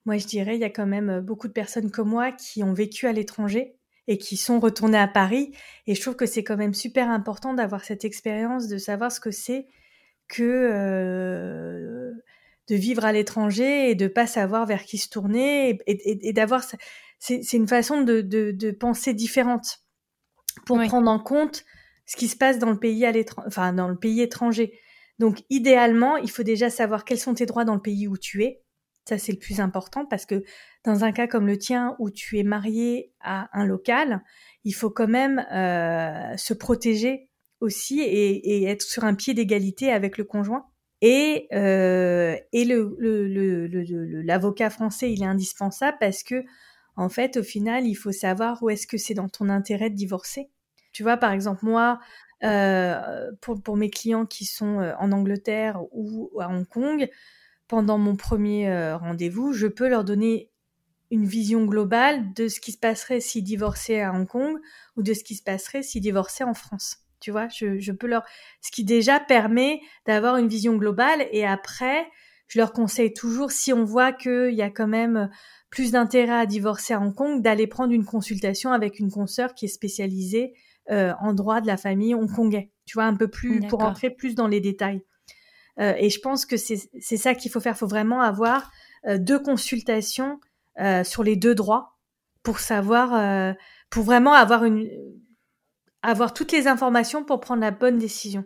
[0.06, 2.62] moi je dirais, il y a quand même euh, beaucoup de personnes comme moi qui
[2.62, 5.54] ont vécu à l'étranger et qui sont retournées à Paris.
[5.86, 9.20] Et je trouve que c'est quand même super important d'avoir cette expérience, de savoir ce
[9.20, 9.66] que c'est
[10.30, 12.10] que
[12.70, 16.64] de vivre à l'étranger et de pas savoir vers qui se tourner et, et, d'avoir
[17.18, 19.80] c'est une façon de, de, de, penser différente
[20.64, 21.64] pour prendre en compte
[22.06, 24.78] ce qui se passe dans le pays à l'étranger, enfin dans le pays étranger.
[25.18, 28.44] Donc idéalement, il faut déjà savoir quels sont tes droits dans le pays où tu
[28.44, 28.62] es.
[29.06, 30.44] Ça c'est le plus important parce que
[30.84, 34.22] dans un cas comme le tien où tu es marié à un local,
[34.64, 37.29] il faut quand même euh, se protéger
[37.60, 40.66] aussi et, être sur un pied d'égalité avec le conjoint.
[41.02, 43.66] Et, euh, et le,
[44.22, 46.44] l'avocat français, il est indispensable parce que,
[46.96, 49.94] en fait, au final, il faut savoir où est-ce que c'est dans ton intérêt de
[49.94, 50.50] divorcer.
[50.92, 52.00] Tu vois, par exemple, moi,
[52.42, 57.08] euh, pour, pour, mes clients qui sont euh, en Angleterre ou à Hong Kong,
[57.68, 60.50] pendant mon premier rendez-vous, je peux leur donner
[61.12, 64.58] une vision globale de ce qui se passerait s'ils divorçaient à Hong Kong
[64.96, 66.96] ou de ce qui se passerait s'ils divorçaient en France.
[67.20, 68.24] Tu vois, je, je peux leur...
[68.60, 72.06] Ce qui déjà permet d'avoir une vision globale et après,
[72.48, 75.30] je leur conseille toujours, si on voit qu'il y a quand même
[75.70, 79.66] plus d'intérêt à divorcer à Hong Kong, d'aller prendre une consultation avec une consoeur qui
[79.66, 80.52] est spécialisée
[80.90, 82.72] euh, en droit de la famille hongkongais.
[82.86, 85.02] Tu vois, un peu plus pour entrer plus dans les détails.
[85.78, 87.74] Euh, et je pense que c'est ça qu'il faut faire.
[87.76, 88.72] Il faut vraiment avoir
[89.06, 90.40] euh, deux consultations
[91.04, 91.98] sur les deux droits
[92.42, 93.54] pour savoir,
[93.90, 94.88] pour vraiment avoir une,
[96.02, 98.44] avoir toutes les informations pour prendre la bonne décision.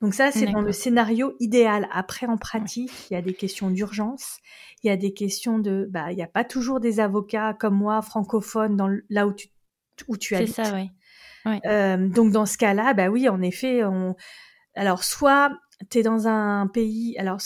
[0.00, 1.88] Donc ça, c'est dans le scénario idéal.
[1.92, 4.38] Après, en pratique, il y a des questions d'urgence,
[4.82, 7.76] il y a des questions de, bah, il n'y a pas toujours des avocats comme
[7.76, 9.48] moi, francophones, dans là où tu,
[10.08, 10.56] où tu habites.
[10.56, 10.90] C'est ça, oui.
[11.66, 14.16] Euh, donc dans ce cas-là, bah oui, en effet, on...
[14.74, 15.52] alors soit
[15.90, 17.38] tu es dans un pays, alors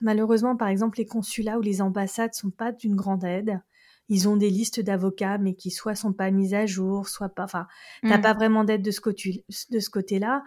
[0.00, 3.60] malheureusement, par exemple, les consulats ou les ambassades sont pas d'une grande aide.
[4.08, 7.44] Ils ont des listes d'avocats, mais qui soit sont pas mises à jour, soit pas.
[7.44, 7.66] Enfin,
[8.02, 8.22] t'as mmh.
[8.22, 10.42] pas vraiment d'aide de ce côté, de ce côté-là.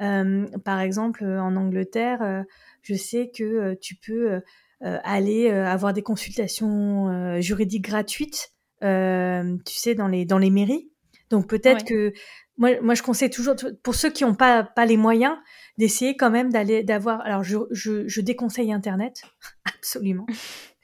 [0.00, 2.42] Euh, par exemple, en Angleterre, euh,
[2.82, 4.40] je sais que tu peux
[4.80, 10.90] aller avoir des consultations juridiques gratuites, tu sais, dans les dans les mairies.
[11.30, 12.12] Donc peut-être que
[12.60, 15.36] moi, moi, je conseille toujours pour ceux qui n'ont pas pas les moyens
[15.78, 17.20] d'essayer quand même d'aller d'avoir.
[17.22, 19.22] Alors je, je, je déconseille Internet
[19.64, 20.26] absolument.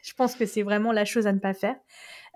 [0.07, 1.75] Je pense que c'est vraiment la chose à ne pas faire.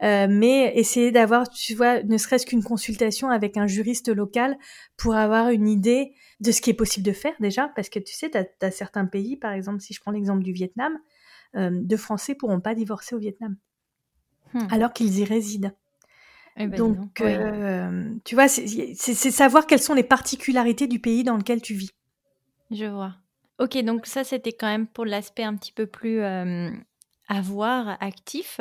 [0.02, 4.58] Euh, mais essayer d'avoir, tu vois, ne serait-ce qu'une consultation avec un juriste local
[4.96, 8.14] pour avoir une idée de ce qui est possible de faire déjà, parce que tu
[8.14, 10.98] sais, tu as, certains pays, par exemple, si je prends l'exemple du Vietnam,
[11.54, 13.56] euh, deux Français pourront pas divorcer au Vietnam,
[14.54, 14.66] hmm.
[14.70, 15.72] alors qu'ils y résident.
[16.56, 21.36] Eh ben, donc, euh, tu vois, c'est savoir quelles sont les particularités du pays dans
[21.36, 21.90] lequel tu vis.
[22.70, 23.14] Je vois.
[23.60, 26.70] Ok, donc ça, c'était quand même pour l'aspect un petit peu plus euh,
[27.30, 28.60] à voir, actif.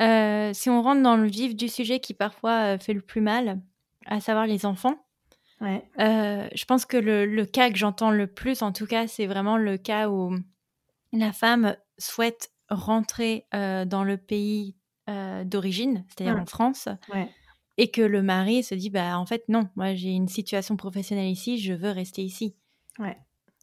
[0.00, 3.60] Euh, si on rentre dans le vif du sujet qui parfois fait le plus mal,
[4.06, 4.96] à savoir les enfants,
[5.60, 5.84] ouais.
[5.96, 9.56] je pense que le, le cas que j'entends le plus, en tout cas, c'est vraiment
[9.56, 10.34] le cas où
[11.12, 14.74] la femme souhaite rentrer dans le pays
[15.10, 16.88] euh, d'origine, c'est-à-dire en France,
[17.76, 21.28] et que le mari se dit bah en fait non, moi j'ai une situation professionnelle
[21.28, 22.54] ici, je veux rester ici.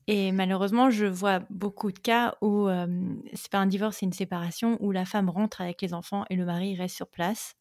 [0.08, 2.88] Et malheureusement, je vois beaucoup de cas où euh,
[3.34, 6.36] c'est pas un divorce, c'est une séparation où la femme rentre avec les enfants et
[6.36, 7.56] le mari reste sur place.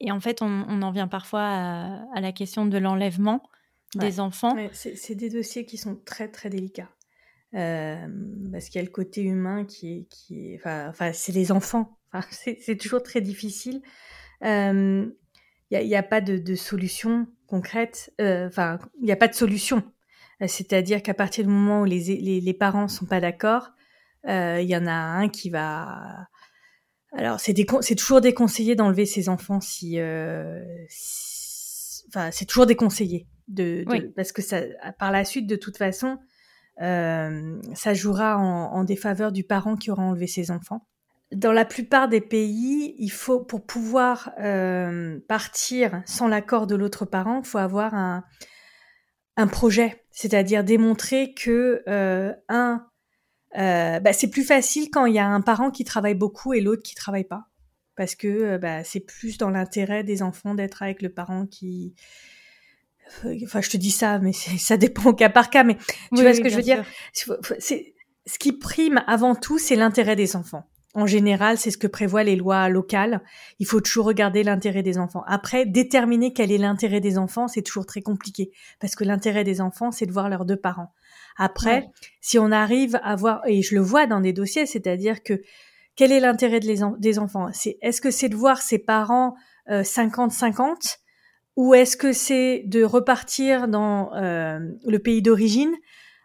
[0.00, 1.42] Et en fait, on, en vient parfois
[2.14, 3.42] à, la question de l'enlèvement
[3.94, 4.54] des enfants.
[4.72, 6.90] c'est des dossiers qui sont très très délicats.
[7.54, 8.06] Euh,
[8.52, 11.98] parce qu'il y a le côté humain qui est, qui est, enfin, c'est les enfants
[12.30, 13.82] c'est toujours très difficile.
[14.42, 15.12] Il
[15.70, 18.12] n'y a, pas de, solution concrète.
[18.20, 19.82] Euh, enfin, il n'y a pas de solution.
[20.42, 23.70] Euh, c'est-à-dire qu'à partir du moment où les, les, les parents sont pas d'accord,
[24.28, 26.28] euh, il y en a un qui va.
[27.12, 27.54] Alors, c'est
[27.96, 29.98] toujours déconseillé d'enlever ses enfants si.
[32.08, 33.84] Enfin, c'est toujours déconseillé de,
[34.14, 34.60] parce que ça,
[34.98, 36.18] par la suite, de toute façon,
[36.78, 40.86] ça jouera en, en défaveur du parent qui aura enlevé ses enfants
[41.32, 47.04] dans la plupart des pays, il faut pour pouvoir euh, partir sans l'accord de l'autre
[47.04, 48.24] parent, il faut avoir un,
[49.38, 52.84] un projet, c'est-à-dire démontrer que euh, un,
[53.56, 56.60] euh, bah, c'est plus facile quand il y a un parent qui travaille beaucoup et
[56.60, 57.46] l'autre qui travaille pas,
[57.94, 61.94] parce que euh, bah, c'est plus dans l'intérêt des enfants d'être avec le parent qui
[63.42, 65.64] Enfin, je te dis ça, mais ça dépend au cas par cas.
[65.64, 65.78] Mais
[66.14, 66.84] tu vois ce que je veux dire?
[67.58, 67.94] C'est
[68.26, 70.68] ce qui prime avant tout, c'est l'intérêt des enfants.
[70.98, 73.22] En général, c'est ce que prévoient les lois locales.
[73.60, 75.22] Il faut toujours regarder l'intérêt des enfants.
[75.28, 79.60] Après, déterminer quel est l'intérêt des enfants, c'est toujours très compliqué parce que l'intérêt des
[79.60, 80.92] enfants, c'est de voir leurs deux parents.
[81.36, 81.86] Après,
[82.20, 85.40] si on arrive à voir, et je le vois dans des dossiers, c'est-à-dire que
[85.94, 87.46] quel est l'intérêt des enfants?
[87.52, 89.36] C'est est-ce que c'est de voir ses parents
[89.70, 90.74] 50-50 euh,
[91.54, 95.76] ou est-ce que c'est de repartir dans euh, le pays d'origine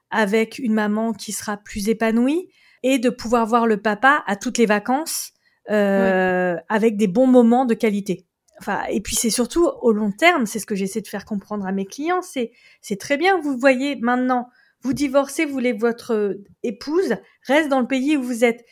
[0.10, 2.50] avec une maman qui sera plus épanouie?
[2.84, 5.32] Et de pouvoir voir le papa à toutes les vacances
[5.72, 8.28] euh, avec des bons moments de qualité.
[8.60, 11.66] Enfin, et puis c'est surtout au long terme, c'est ce que j'essaie de faire comprendre
[11.66, 14.48] à mes clients, c'est c'est très bien, vous voyez maintenant,
[14.82, 17.16] vous divorcez, vous voulez votre épouse
[17.48, 18.64] reste dans le pays où vous êtes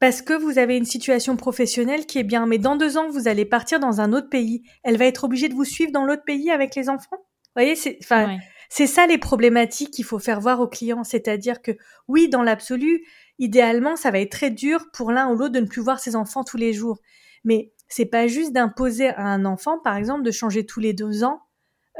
[0.00, 3.26] parce que vous avez une situation professionnelle qui est bien, mais dans deux ans vous
[3.28, 6.24] allez partir dans un autre pays, elle va être obligée de vous suivre dans l'autre
[6.24, 7.16] pays avec les enfants.
[7.16, 8.38] Vous voyez, c'est enfin
[8.74, 11.72] c'est ça les problématiques qu'il faut faire voir aux clients, c'est-à-dire que
[12.08, 13.04] oui, dans l'absolu,
[13.38, 16.16] idéalement, ça va être très dur pour l'un ou l'autre de ne plus voir ses
[16.16, 16.98] enfants tous les jours.
[17.44, 21.24] Mais c'est pas juste d'imposer à un enfant, par exemple, de changer tous les deux
[21.24, 21.42] ans,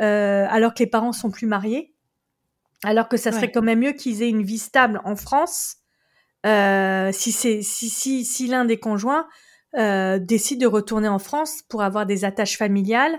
[0.01, 1.95] euh, alors que les parents sont plus mariés,
[2.83, 5.76] alors que ça serait quand même mieux qu'ils aient une vie stable en France,
[6.47, 9.28] euh, si c'est si si si l'un des conjoints
[9.76, 13.18] euh, décide de retourner en France pour avoir des attaches familiales,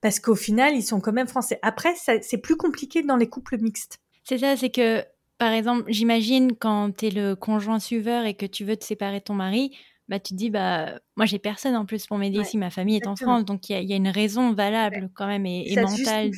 [0.00, 1.58] parce qu'au final ils sont quand même français.
[1.62, 3.98] Après, c'est plus compliqué dans les couples mixtes.
[4.24, 5.04] C'est ça, c'est que
[5.44, 9.18] par exemple, j'imagine quand tu es le conjoint suiveur et que tu veux te séparer
[9.18, 9.76] de ton mari,
[10.08, 12.96] bah, tu te dis, bah, moi, j'ai personne en plus pour m'aider si ma famille
[12.96, 13.44] est en France.
[13.44, 16.30] Donc, il y, a une raison valable quand même et, mentale.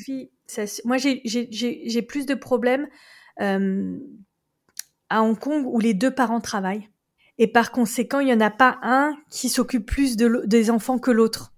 [0.85, 2.89] moi, j'ai plus de problèmes
[3.41, 3.97] euh,
[5.09, 6.89] à Hong Kong où les deux parents travaillent.
[7.39, 10.99] Et par conséquent, il n'y en a pas un qui s'occupe plus de, des enfants
[10.99, 11.53] que l'autre.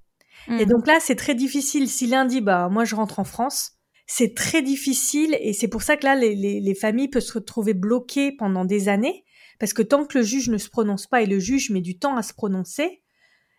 [0.49, 0.69] Et mmh.
[0.69, 1.89] donc là, c'est très difficile.
[1.89, 3.78] Si l'un dit, bah, moi, je rentre en France,
[4.11, 7.75] c'est très difficile et c'est pour ça que là, les, les, familles peuvent se retrouver
[7.75, 9.23] bloquées pendant des années
[9.59, 11.99] parce que tant que le juge ne se prononce pas et le juge met du
[11.99, 13.03] temps à se prononcer,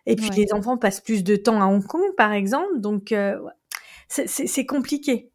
[0.06, 3.38] et puis les enfants passent plus de temps à Hong Kong, par exemple, donc euh,
[4.08, 5.30] c'est compliqué.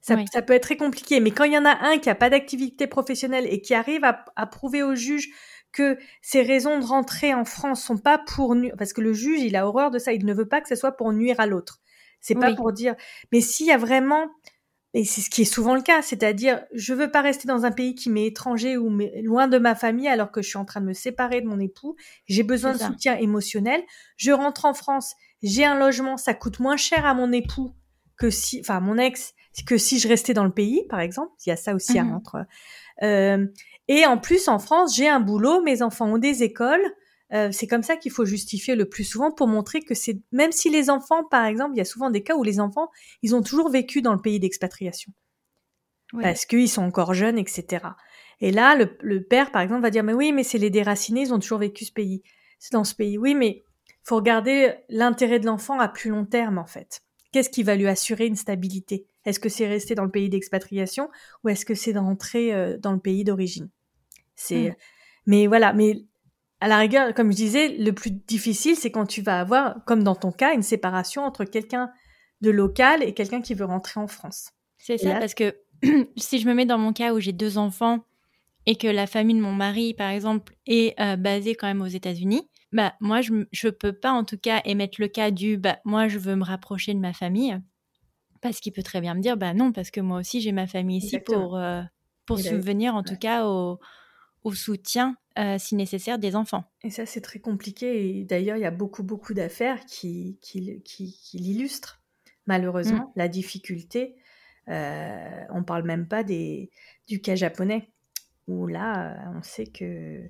[0.00, 2.14] Ça, ça, peut être très compliqué, mais quand il y en a un qui a
[2.14, 5.28] pas d'activité professionnelle et qui arrive à, à, prouver au juge
[5.72, 9.40] que ses raisons de rentrer en France sont pas pour nuire, parce que le juge
[9.40, 11.46] il a horreur de ça, il ne veut pas que ce soit pour nuire à
[11.46, 11.80] l'autre.
[12.20, 12.94] C'est pas pour dire.
[13.32, 14.28] Mais s'il y a vraiment,
[14.92, 17.70] et c'est ce qui est souvent le cas, c'est-à-dire, je veux pas rester dans un
[17.70, 18.90] pays qui m'est étranger ou
[19.22, 21.60] loin de ma famille alors que je suis en train de me séparer de mon
[21.60, 21.96] époux.
[22.26, 23.82] J'ai besoin de soutien émotionnel.
[24.16, 27.72] Je rentre en France, j'ai un logement, ça coûte moins cher à mon époux
[28.18, 29.34] que si, enfin, mon ex,
[29.66, 31.32] que si je restais dans le pays, par exemple.
[31.44, 32.36] Il y a ça aussi à entre.
[32.36, 32.46] Mmh
[33.02, 33.46] euh,
[33.88, 36.84] et en plus, en France, j'ai un boulot, mes enfants ont des écoles.
[37.32, 40.52] Euh, c'est comme ça qu'il faut justifier le plus souvent pour montrer que c'est même
[40.52, 42.90] si les enfants, par exemple, il y a souvent des cas où les enfants,
[43.22, 45.12] ils ont toujours vécu dans le pays d'expatriation
[46.20, 47.84] parce qu'ils sont encore jeunes, etc.
[48.40, 51.34] Et là, le, père, par exemple, va dire mais oui, mais c'est les déracinés, ils
[51.34, 52.22] ont toujours vécu ce pays,
[52.58, 53.18] c'est dans ce pays.
[53.18, 53.62] Oui, mais
[54.02, 57.02] faut regarder l'intérêt de l'enfant à plus long terme en fait.
[57.32, 59.06] Qu'est-ce qui va lui assurer une stabilité?
[59.24, 61.10] Est-ce que c'est rester dans le pays d'expatriation
[61.44, 63.68] ou est-ce que c'est d'entrer euh, dans le pays d'origine?
[64.34, 64.74] C'est, mmh.
[65.26, 66.02] mais voilà, mais
[66.60, 70.02] à la rigueur, comme je disais, le plus difficile, c'est quand tu vas avoir, comme
[70.02, 71.90] dans ton cas, une séparation entre quelqu'un
[72.40, 74.50] de local et quelqu'un qui veut rentrer en France.
[74.78, 75.56] C'est ça, parce que
[76.16, 78.04] si je me mets dans mon cas où j'ai deux enfants
[78.66, 81.86] et que la famille de mon mari, par exemple, est euh, basée quand même aux
[81.86, 85.78] États-Unis, bah moi je je peux pas en tout cas émettre le cas du bah
[85.84, 87.58] moi je veux me rapprocher de ma famille
[88.40, 90.66] parce qu'il peut très bien me dire bah non parce que moi aussi j'ai ma
[90.66, 91.82] famille ici pour euh,
[92.26, 93.80] pour subvenir en tout cas au
[94.44, 96.64] au soutien euh, si nécessaire des enfants.
[96.82, 98.18] Et ça, c'est très compliqué.
[98.18, 102.02] Et d'ailleurs, il y a beaucoup, beaucoup d'affaires qui, qui, qui, l'illustrent,
[102.46, 103.12] malheureusement, mm.
[103.16, 104.16] la difficulté.
[104.68, 106.70] Euh, on parle même pas des,
[107.08, 107.90] du cas japonais,
[108.46, 110.20] où là, euh, on sait que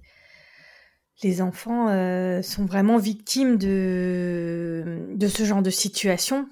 [1.23, 6.49] les enfants euh, sont vraiment victimes de, de ce genre de situation.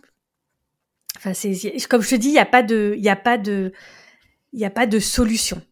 [1.17, 1.55] Enfin, c'est,
[1.89, 3.73] comme je te dis, il n'y a pas de, il a pas de,
[4.53, 5.63] il a pas de solution.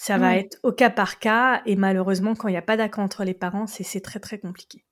[0.00, 3.02] Ça va être au cas par cas et malheureusement, quand il n'y a pas d'accord
[3.02, 4.84] entre les parents, c'est très très compliqué.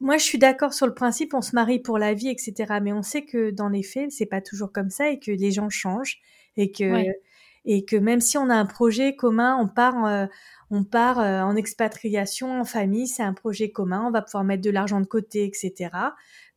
[0.00, 2.80] Moi, je suis d'accord sur le principe, on se marie pour la vie, etc.
[2.82, 5.50] Mais on sait que dans les faits, c'est pas toujours comme ça et que les
[5.50, 6.18] gens changent
[6.56, 7.04] et que
[7.66, 10.26] et que même si on a un projet commun, on part, euh,
[10.70, 14.62] on part euh, en expatriation, en famille, c'est un projet commun, on va pouvoir mettre
[14.62, 15.90] de l'argent de côté, etc.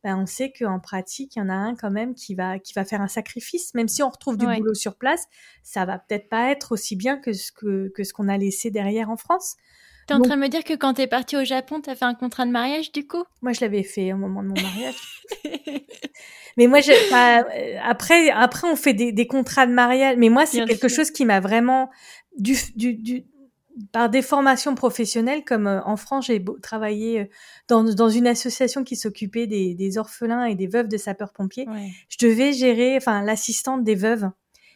[0.04, 2.74] Ben, on sait qu'en pratique, il y en a un quand même qui va, qui
[2.74, 3.72] va faire un sacrifice.
[3.72, 5.24] Même si on retrouve du boulot sur place,
[5.62, 8.70] ça va peut-être pas être aussi bien que ce que, que ce qu'on a laissé
[8.70, 9.56] derrière en France.
[10.06, 12.14] T'es en train de me dire que quand t'es partie au Japon, t'as fait un
[12.14, 13.24] contrat de mariage du coup?
[13.40, 14.96] Moi, je l'avais fait au moment de mon mariage.
[16.58, 20.16] mais moi, je, euh, après, après, on fait des, des, contrats de mariage.
[20.18, 21.90] Mais moi, c'est quelque chose qui m'a vraiment
[22.36, 23.24] du, du, du,
[23.92, 27.24] par des formations professionnelles, comme euh, en France, j'ai travaillé euh,
[27.68, 31.66] dans, dans, une association qui s'occupait des, des, orphelins et des veuves de sapeurs-pompiers.
[32.08, 34.30] Je devais gérer, enfin, l'assistante des veuves.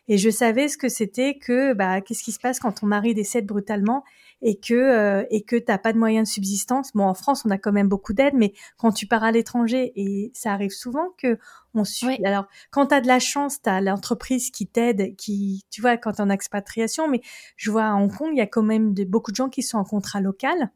[0.09, 3.15] Et je savais ce que c'était que, bah, qu'est-ce qui se passe quand ton mari
[3.15, 4.05] décède brutalement
[4.41, 6.93] et que euh, et que t'as pas de moyens de subsistance.
[6.95, 9.93] Bon, en France, on a quand même beaucoup d'aide, mais quand tu pars à l'étranger,
[9.97, 11.39] et ça arrive souvent que
[11.75, 12.25] on suit.
[12.25, 16.23] Alors, quand t'as de la chance, t'as l'entreprise qui t'aide, qui, tu vois, quand t'es
[16.23, 17.09] en expatriation.
[17.09, 17.21] Mais
[17.57, 19.63] je vois à Hong Kong, il y a quand même de, beaucoup de gens qui
[19.63, 20.71] sont en contrat local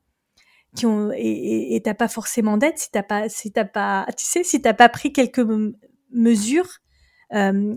[0.75, 4.43] qui ont et t'as pas forcément d'aide si t'as pas si t'as pas tu sais
[4.43, 5.47] si t'as pas pris quelques
[6.11, 6.82] mesures
[7.35, 7.75] euh,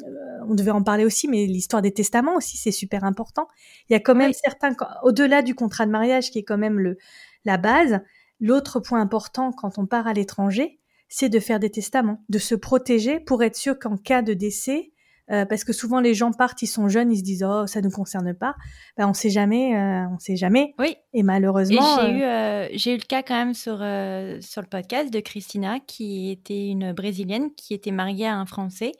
[0.47, 3.47] on devait en parler aussi, mais l'histoire des testaments aussi, c'est super important.
[3.89, 6.79] Il y a quand même certains, au-delà du contrat de mariage qui est quand même
[6.79, 6.97] le,
[7.45, 8.01] la base,
[8.39, 12.55] l'autre point important quand on part à l'étranger, c'est de faire des testaments, de se
[12.55, 14.91] protéger pour être sûr qu'en cas de décès,
[15.31, 17.79] euh, parce que souvent les gens partent, ils sont jeunes, ils se disent oh ça
[17.79, 18.55] ne nous concerne pas.
[18.97, 20.75] Ben on sait jamais, euh, on sait jamais.
[20.77, 20.97] Oui.
[21.13, 21.99] Et malheureusement.
[22.01, 26.29] j'ai eu j'ai eu le cas quand même sur sur le podcast de Christina qui
[26.29, 28.91] était une brésilienne qui était mariée à un Français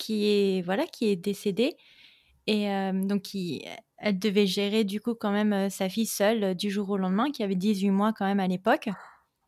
[0.00, 1.76] qui est voilà qui est décédée
[2.46, 3.64] et euh, donc qui,
[3.98, 7.42] elle devait gérer du coup quand même sa fille seule du jour au lendemain qui
[7.42, 8.88] avait 18 mois quand même à l'époque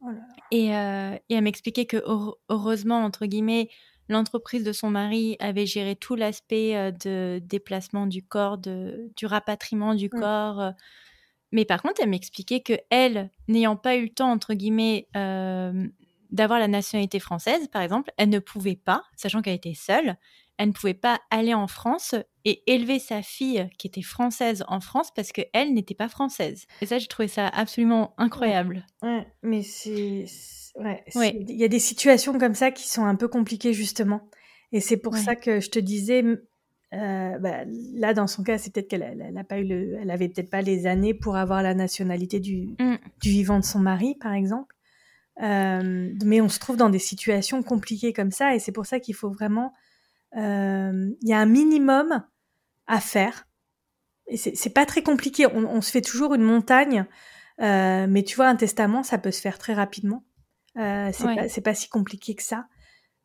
[0.02, 0.10] oh
[0.50, 2.02] et, et, elle m'expliquait que
[2.50, 3.70] heureusement entre guillemets
[4.08, 9.94] l'entreprise de son mari avait géré tout l'aspect de déplacement du corps de, du rapatriement
[9.94, 10.20] du mmh.
[10.20, 10.72] corps
[11.50, 15.08] mais par contre elle m'expliquait que elle n'ayant pas eu le temps entre guillemets
[16.32, 20.16] d'avoir la nationalité française, par exemple, elle ne pouvait pas, sachant qu'elle était seule,
[20.62, 24.80] elle ne pouvait pas aller en France et élever sa fille qui était française en
[24.80, 26.66] France parce qu'elle n'était pas française.
[26.80, 28.86] Et ça, j'ai trouvé ça absolument incroyable.
[29.02, 30.26] Ouais, mais c'est...
[30.76, 31.04] Ouais,
[31.48, 34.22] il y a des situations comme ça qui sont un peu compliquées justement.
[34.70, 38.72] Et c'est pour ça que je te disais, euh, bah, là dans son cas, c'est
[38.72, 41.74] peut-être qu'elle elle, pas eu le, elle avait peut-être pas les années pour avoir la
[41.74, 42.96] nationalité du, mm.
[43.20, 44.74] du vivant de son mari, par exemple.
[45.42, 49.00] Euh, mais on se trouve dans des situations compliquées comme ça, et c'est pour ça
[49.00, 49.74] qu'il faut vraiment
[50.34, 52.24] il y a un minimum
[52.86, 53.46] à faire.
[54.28, 55.46] Et c'est pas très compliqué.
[55.46, 57.06] On, se fait toujours une montagne,
[57.60, 60.24] euh, mais tu vois, un testament, ça peut se faire très rapidement.
[60.78, 62.66] Euh, c'est pas, pas, si compliqué que ça.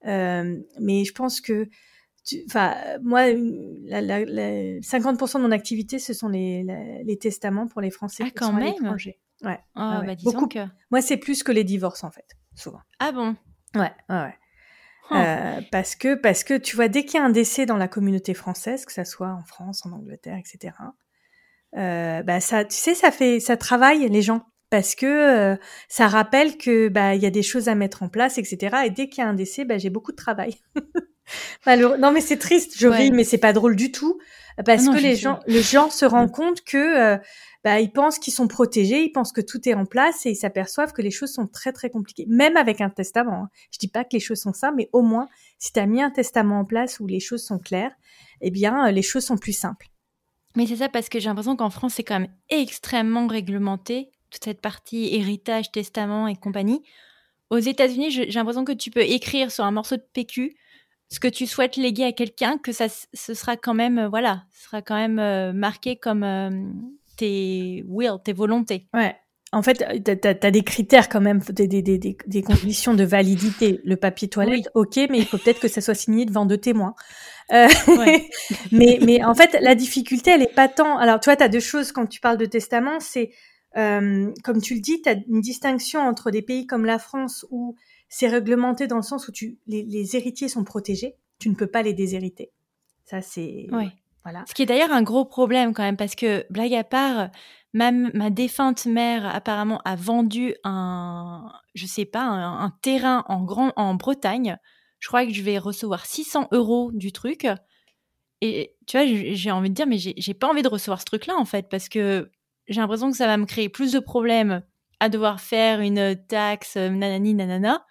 [0.05, 1.69] Euh, mais je pense que,
[2.47, 3.27] enfin, moi,
[3.85, 4.19] la, la,
[4.79, 6.65] 50% de mon activité, ce sont les,
[7.05, 8.95] les testaments pour les Français ah, quand même.
[9.43, 9.59] Ouais.
[9.75, 10.47] Oh, bah, Beaucoup.
[10.47, 10.65] Que...
[10.91, 12.81] Moi, c'est plus que les divorces en fait, souvent.
[12.99, 13.35] Ah bon?
[13.75, 14.35] Ouais, ouais, ouais.
[15.11, 17.87] Euh, parce que parce que tu vois dès qu'il y a un décès dans la
[17.87, 20.73] communauté française, que ça soit en France, en Angleterre, etc.
[21.77, 26.57] Euh, bah ça, tu sais, ça fait ça travaille les gens parce que ça rappelle
[26.57, 28.77] que bah il y a des choses à mettre en place, etc.
[28.85, 30.55] Et dès qu'il y a un décès, bah, j'ai beaucoup de travail.
[31.67, 34.19] non mais c'est triste, je ris, mais c'est pas drôle du tout
[34.65, 37.17] parce que les gens, les gens se rendent compte que
[37.63, 40.35] bah, ils pensent qu'ils sont protégés, ils pensent que tout est en place et ils
[40.35, 42.25] s'aperçoivent que les choses sont très très compliquées.
[42.27, 43.43] Même avec un testament.
[43.43, 43.49] Hein.
[43.71, 45.27] Je dis pas que les choses sont simples, mais au moins
[45.59, 47.91] si tu as mis un testament en place où les choses sont claires,
[48.41, 49.89] eh bien les choses sont plus simples.
[50.55, 54.43] Mais c'est ça parce que j'ai l'impression qu'en France c'est quand même extrêmement réglementé toute
[54.43, 56.83] cette partie héritage, testament et compagnie.
[57.49, 60.55] Aux États-Unis, j'ai l'impression que tu peux écrire sur un morceau de PQ
[61.09, 64.43] ce que tu souhaites léguer à quelqu'un, que ça, ce sera quand même, euh, voilà,
[64.51, 66.49] sera quand même euh, marqué comme euh,
[67.17, 68.87] tes will, tes volontés.
[68.93, 69.15] Ouais.
[69.53, 73.79] En fait, tu as, des critères quand même, des, des, des, des, conditions de validité.
[73.85, 76.95] Le papier toilette, ok, mais il faut peut-être que ça soit signé devant deux témoins.
[77.53, 77.67] Euh,
[78.73, 80.97] mais, mais en fait, la difficulté, elle est pas tant.
[80.97, 82.99] Alors, tu vois, tu as deux choses quand tu parles de testament.
[82.99, 83.31] C'est,
[83.77, 87.45] euh, comme tu le dis, tu as une distinction entre des pays comme la France
[87.51, 87.75] où
[88.09, 91.15] c'est réglementé dans le sens où tu, les, les, héritiers sont protégés.
[91.39, 92.51] Tu ne peux pas les déshériter.
[93.05, 93.67] Ça, c'est.
[94.23, 94.43] Voilà.
[94.45, 97.29] Ce qui est d'ailleurs un gros problème quand même, parce que, blague à part,
[97.73, 103.71] ma, ma défunte mère apparemment a vendu un, je sais pas, un, terrain en, grand,
[103.77, 104.57] en Bretagne.
[104.99, 107.47] Je crois que je vais recevoir 600 euros du truc.
[108.41, 111.35] Et tu vois, j'ai envie de dire, mais j'ai pas envie de recevoir ce truc-là
[111.37, 112.29] en fait, parce que
[112.67, 114.61] j'ai l'impression que ça va me créer plus de problèmes
[114.99, 117.85] à devoir faire une taxe nanani nanana.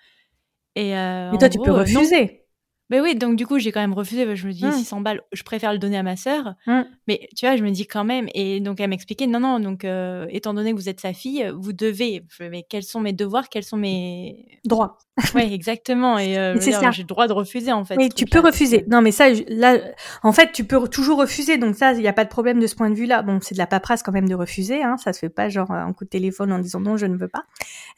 [0.74, 2.45] Et euh, mais toi, tu peux refuser.
[2.88, 4.36] Ben oui, donc du coup, j'ai quand même refusé.
[4.36, 5.02] Je me dis, 600 mmh.
[5.02, 6.54] balles, je préfère le donner à ma sœur.
[6.66, 6.82] Mmh.
[7.08, 8.28] Mais tu vois, je me dis quand même.
[8.34, 11.50] Et donc, elle m'expliquait, non, non, donc, euh, étant donné que vous êtes sa fille,
[11.56, 12.24] vous devez.
[12.40, 14.60] Mais quels sont mes devoirs Quels sont mes.
[14.64, 14.98] Droits.
[15.34, 16.18] Oui, exactement.
[16.18, 17.96] Et euh, j'ai le droit de refuser, en fait.
[17.96, 18.84] Oui, tu peux refuser.
[18.88, 19.78] Non, mais ça, là,
[20.22, 21.56] en fait, tu peux toujours refuser.
[21.56, 23.22] Donc ça, il n'y a pas de problème de ce point de vue-là.
[23.22, 24.82] Bon, c'est de la paperasse quand même de refuser.
[24.82, 24.96] Hein.
[24.98, 27.28] Ça se fait pas genre un coup de téléphone en disant non, je ne veux
[27.28, 27.44] pas.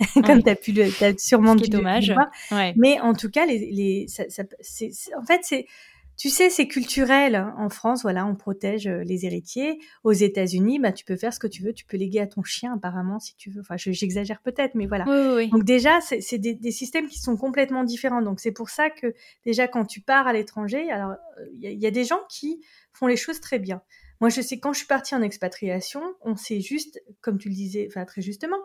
[0.24, 1.68] Comme tu as pu le, as sûrement dit.
[1.68, 2.14] dommage.
[2.52, 2.72] Ouais.
[2.76, 4.44] Mais en tout cas, les, les, ça, ça,
[4.78, 5.66] c'est, en fait, c'est
[6.18, 7.36] tu sais, c'est culturel.
[7.56, 9.78] En France, voilà, on protège euh, les héritiers.
[10.02, 11.72] Aux États-Unis, bah, tu peux faire ce que tu veux.
[11.72, 13.60] Tu peux léguer à ton chien, apparemment, si tu veux.
[13.60, 15.04] Enfin, j'exagère peut-être, mais voilà.
[15.46, 18.20] Donc déjà, c'est des, des, systèmes qui sont complètement différents.
[18.20, 19.14] Donc c'est pour ça que
[19.46, 21.14] déjà, quand tu pars à l'étranger, alors
[21.52, 22.60] il y, a des gens qui
[22.92, 23.80] font les choses très bien.
[24.20, 27.54] Moi, je sais quand je suis partie en expatriation, on s'est juste, comme tu le
[27.54, 28.58] disais, enfin très justement,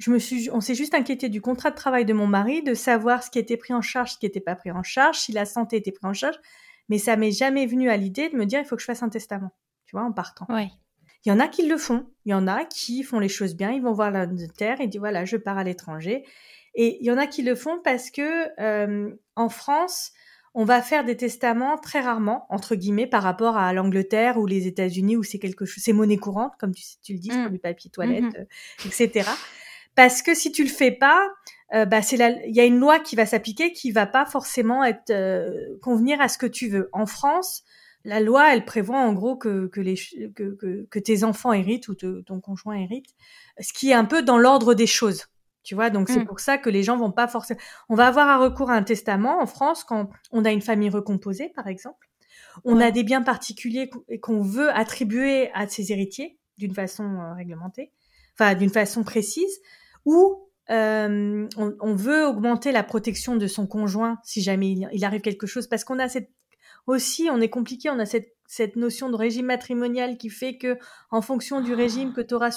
[0.00, 2.74] je me suis, on s'est juste inquiété du contrat de travail de mon mari, de
[2.74, 5.30] savoir ce qui était pris en charge, ce qui n'était pas pris en charge, si
[5.30, 6.36] la santé était prise en charge
[6.90, 9.02] mais ça m'est jamais venu à l'idée de me dire il faut que je fasse
[9.02, 9.52] un testament,
[9.86, 10.44] tu vois, en partant.
[10.50, 10.70] Ouais.
[11.24, 13.54] Il y en a qui le font, il y en a qui font les choses
[13.54, 14.26] bien, ils vont voir la
[14.56, 16.24] terre et disent voilà, je pars à l'étranger.
[16.74, 20.12] Et il y en a qui le font parce que euh, en France,
[20.54, 24.66] on va faire des testaments très rarement, entre guillemets, par rapport à l'Angleterre ou les
[24.66, 27.42] États-Unis où c'est quelque chose, c'est monnaie courante, comme tu, tu le dis, mmh.
[27.42, 29.30] sur du papier toilette, mmh euh, etc.
[29.94, 31.28] Parce que si tu le fais pas,
[31.74, 32.16] euh, bah c'est
[32.46, 35.50] il y a une loi qui va s'appliquer qui va pas forcément être euh,
[35.82, 36.88] convenir à ce que tu veux.
[36.92, 37.64] En France,
[38.04, 39.96] la loi, elle prévoit en gros que, que, les,
[40.34, 43.14] que, que, que tes enfants héritent ou ton conjoint hérite,
[43.60, 45.26] ce qui est un peu dans l'ordre des choses.
[45.62, 46.26] Tu vois, donc c'est mmh.
[46.26, 47.60] pour ça que les gens vont pas forcément.
[47.90, 50.88] On va avoir un recours à un testament en France quand on a une famille
[50.88, 52.08] recomposée, par exemple.
[52.64, 53.90] On a des biens particuliers
[54.22, 57.92] qu'on veut attribuer à ses héritiers d'une façon euh, réglementée,
[58.54, 59.60] d'une façon précise,
[60.04, 65.46] ou euh, on, veut augmenter la protection de son conjoint si jamais il, arrive quelque
[65.46, 66.30] chose, parce qu'on a cette
[66.86, 70.78] aussi, on est compliqué, on a cette, cette notion de régime matrimonial qui fait que
[71.10, 72.50] en fonction du régime que tu auras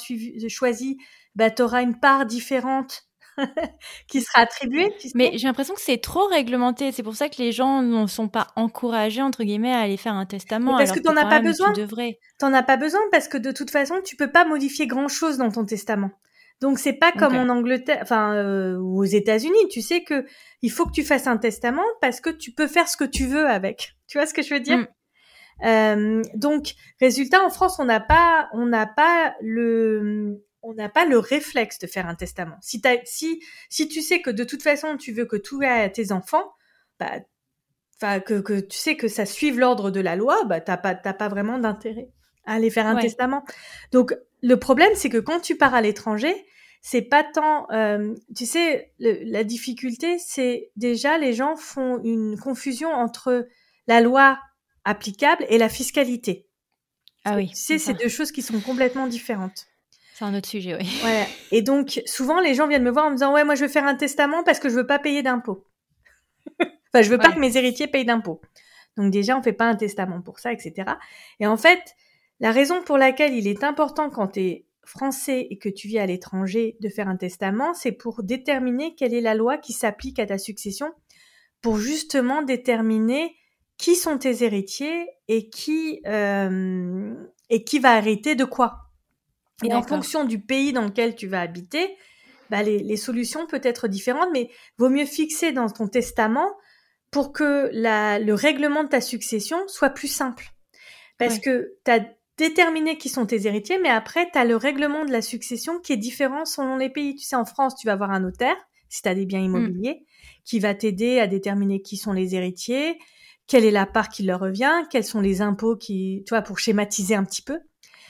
[0.48, 0.98] choisi,
[1.36, 3.08] bah, tu auras une part différente
[4.08, 4.94] qui sera attribuée.
[5.16, 6.92] Mais j'ai l'impression que c'est trop réglementé.
[6.92, 10.14] C'est pour ça que les gens ne sont pas encouragés, entre guillemets, à aller faire
[10.14, 10.78] un testament.
[10.78, 11.74] parce que tu n'en as pas besoin.
[11.74, 12.20] Tu devrais.
[12.40, 15.38] T'en as pas besoin parce que de toute façon, tu peux pas modifier grand chose
[15.38, 16.12] dans ton testament.
[16.62, 19.68] Donc c'est pas comme en Angleterre, enfin euh, ou aux États-Unis.
[19.70, 20.26] Tu sais que
[20.62, 23.26] il faut que tu fasses un testament parce que tu peux faire ce que tu
[23.26, 23.96] veux avec.
[24.08, 24.78] Tu vois ce que je veux dire?
[24.78, 25.66] Mm.
[25.66, 31.06] euh, Donc résultat, en France, on n'a pas, on n'a pas le, on n'a pas
[31.06, 32.58] le réflexe de faire un testament.
[32.62, 36.12] Si, si, si tu sais que de toute façon tu veux que tout à tes
[36.12, 36.54] enfants,
[37.00, 37.20] bah,
[37.98, 40.96] enfin que, que tu sais que ça suive l'ordre de la loi, bah t'as pas,
[40.96, 42.10] t'as pas vraiment d'intérêt
[42.46, 43.44] à aller faire un testament.
[43.92, 46.34] Donc le problème, c'est que quand tu pars à l'étranger,
[46.82, 52.90] c'est pas tant, euh, tu sais, la difficulté, c'est déjà les gens font une confusion
[52.90, 53.48] entre
[53.88, 54.40] la loi
[54.84, 56.50] applicable et la fiscalité.
[57.24, 57.50] Ah oui.
[57.50, 59.68] Tu sais, c'est deux choses qui sont complètement différentes.
[60.24, 60.88] C'est un autre sujet, oui.
[61.02, 61.26] Voilà.
[61.52, 63.70] Et donc, souvent, les gens viennent me voir en me disant, ouais, moi, je veux
[63.70, 65.66] faire un testament parce que je veux pas payer d'impôts.
[66.62, 68.40] enfin, je veux pas que mes héritiers payent d'impôts.
[68.96, 70.94] Donc, déjà, on fait pas un testament pour ça, etc.
[71.42, 71.96] Et en fait,
[72.40, 76.00] la raison pour laquelle il est important quand tu es français et que tu vis
[76.00, 80.20] à l'étranger, de faire un testament, c'est pour déterminer quelle est la loi qui s'applique
[80.20, 80.94] à ta succession,
[81.62, 83.36] pour justement déterminer
[83.78, 87.14] qui sont tes héritiers et qui euh,
[87.50, 88.84] et qui va hériter de quoi.
[89.64, 91.96] Et en fonction du pays dans lequel tu vas habiter,
[92.50, 96.52] bah les, les, solutions peuvent être différentes, mais vaut mieux fixer dans ton testament
[97.12, 100.46] pour que la, le règlement de ta succession soit plus simple.
[101.18, 102.06] Parce que tu as
[102.38, 105.94] déterminé qui sont tes héritiers, mais après, tu as le règlement de la succession qui
[105.94, 107.16] est différent selon les pays.
[107.16, 108.56] Tu sais, en France, tu vas avoir un notaire,
[108.90, 109.46] si tu as des biens mmh.
[109.46, 110.06] immobiliers,
[110.44, 112.98] qui va t'aider à déterminer qui sont les héritiers,
[113.48, 116.60] quelle est la part qui leur revient, quels sont les impôts qui, tu vois, pour
[116.60, 117.60] schématiser un petit peu.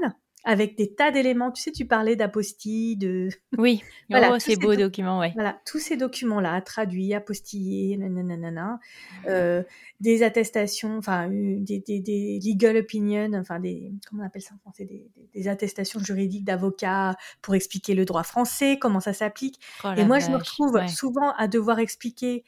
[0.49, 1.53] avec des tas d'éléments.
[1.53, 3.29] Tu sais, tu parlais d'apostille, de...
[3.59, 5.33] Oui, voilà, oh, ces beaux documents, ouais.
[5.35, 8.81] Voilà, tous ces documents-là, traduits, apostillés, nanana,
[9.27, 9.63] euh,
[10.01, 14.59] des attestations, enfin, des, des, des, legal opinions, enfin, des, comment on appelle ça en
[14.59, 19.61] français, des, des attestations juridiques d'avocats pour expliquer le droit français, comment ça s'applique.
[19.85, 22.45] Oh Et moi, je me retrouve souvent à devoir expliquer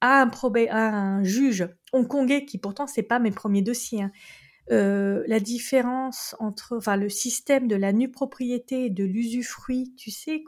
[0.00, 4.12] à un, probé, à un juge hongkongais, qui pourtant, c'est pas mes premiers dossiers, hein,
[4.70, 10.10] euh, la différence entre, enfin, le système de la nue propriété et de l'usufruit, tu
[10.10, 10.44] sais,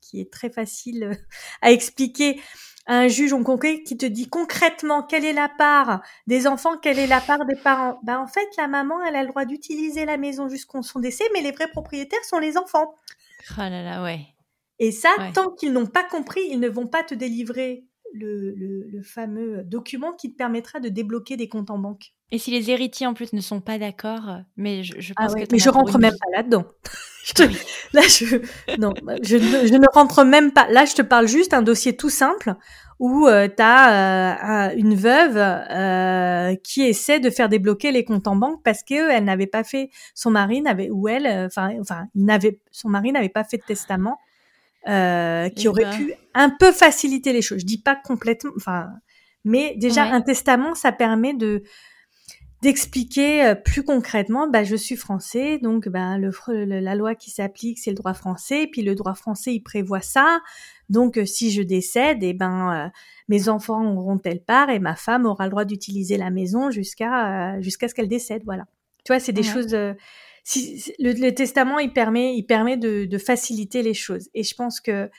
[0.00, 1.14] qui est très facile euh,
[1.62, 2.40] à expliquer
[2.86, 6.98] à un juge hongkongais qui te dit concrètement quelle est la part des enfants, quelle
[6.98, 7.98] est la part des parents.
[8.04, 11.24] Ben, en fait, la maman, elle a le droit d'utiliser la maison jusqu'au son décès,
[11.34, 12.94] mais les vrais propriétaires sont les enfants.
[13.52, 14.20] Oh là là, ouais.
[14.78, 17.86] Et ça, tant qu'ils n'ont pas compris, ils ne vont pas te délivrer
[18.16, 22.12] le, le, fameux document qui te permettra de débloquer des comptes en banque.
[22.32, 25.34] Et si les héritiers en plus ne sont pas d'accord, mais je, je ah pense
[25.34, 26.64] que mais je rentre même pas là-dedans.
[27.92, 28.36] Là, je
[28.78, 28.92] non,
[29.22, 30.68] je, je, ne rentre même pas.
[30.70, 32.54] Là, je te parle juste un dossier tout simple
[32.98, 38.26] où euh, tu as euh, une veuve euh, qui essaie de faire débloquer les comptes
[38.26, 42.06] en banque parce que elle n'avait pas fait son mari n'avait ou elle, enfin, enfin,
[42.14, 44.18] n'avait son mari n'avait pas fait de testament
[44.88, 45.96] euh, qui aurait ben.
[45.96, 47.60] pu un peu faciliter les choses.
[47.60, 48.88] Je dis pas complètement, enfin,
[49.44, 51.62] mais déjà un testament, ça permet de
[52.62, 56.30] d'expliquer euh, plus concrètement, bah, je suis français, donc bah, le,
[56.64, 60.00] la loi qui s'applique, c'est le droit français, et puis le droit français, il prévoit
[60.00, 60.40] ça,
[60.88, 62.90] donc euh, si je décède, et eh ben
[63.28, 67.60] mes enfants auront telle part, et ma femme aura le droit d'utiliser la maison jusqu'à
[67.60, 68.64] jusqu'à ce qu'elle décède, voilà.
[69.04, 69.76] Tu vois, c'est des choses
[70.46, 74.28] si, le, testament, il permet, il permet de, de, faciliter les choses.
[74.32, 75.10] Et je pense que,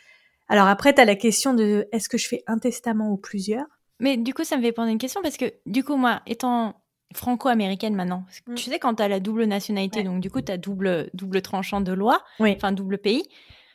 [0.47, 3.65] alors après, tu as la question de est-ce que je fais un testament ou plusieurs?
[3.99, 6.81] Mais du coup, ça me fait prendre une question parce que, du coup, moi, étant
[7.13, 8.55] franco-américaine maintenant, mm.
[8.55, 11.41] tu sais, quand tu as la double nationalité, donc du coup, tu as double, double
[11.41, 13.23] tranchant de loi, enfin, double pays.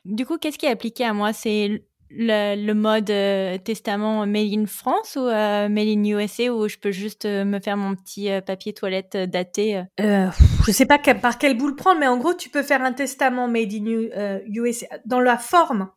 [0.07, 1.35] Du coup, qu'est-ce qui est appliqué à moi?
[1.35, 1.85] C'est
[2.15, 6.91] le, mode euh, testament made in France ou euh, made in USA où je peux
[6.91, 11.69] juste euh, me faire mon petit papier toilette daté Je sais pas par quel bout
[11.69, 15.39] le prendre, mais en gros, tu peux faire un testament made in USA dans la
[15.39, 15.91] forme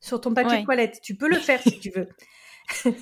[0.00, 1.00] sur ton papier toilette.
[1.02, 2.08] Tu peux le faire si tu veux.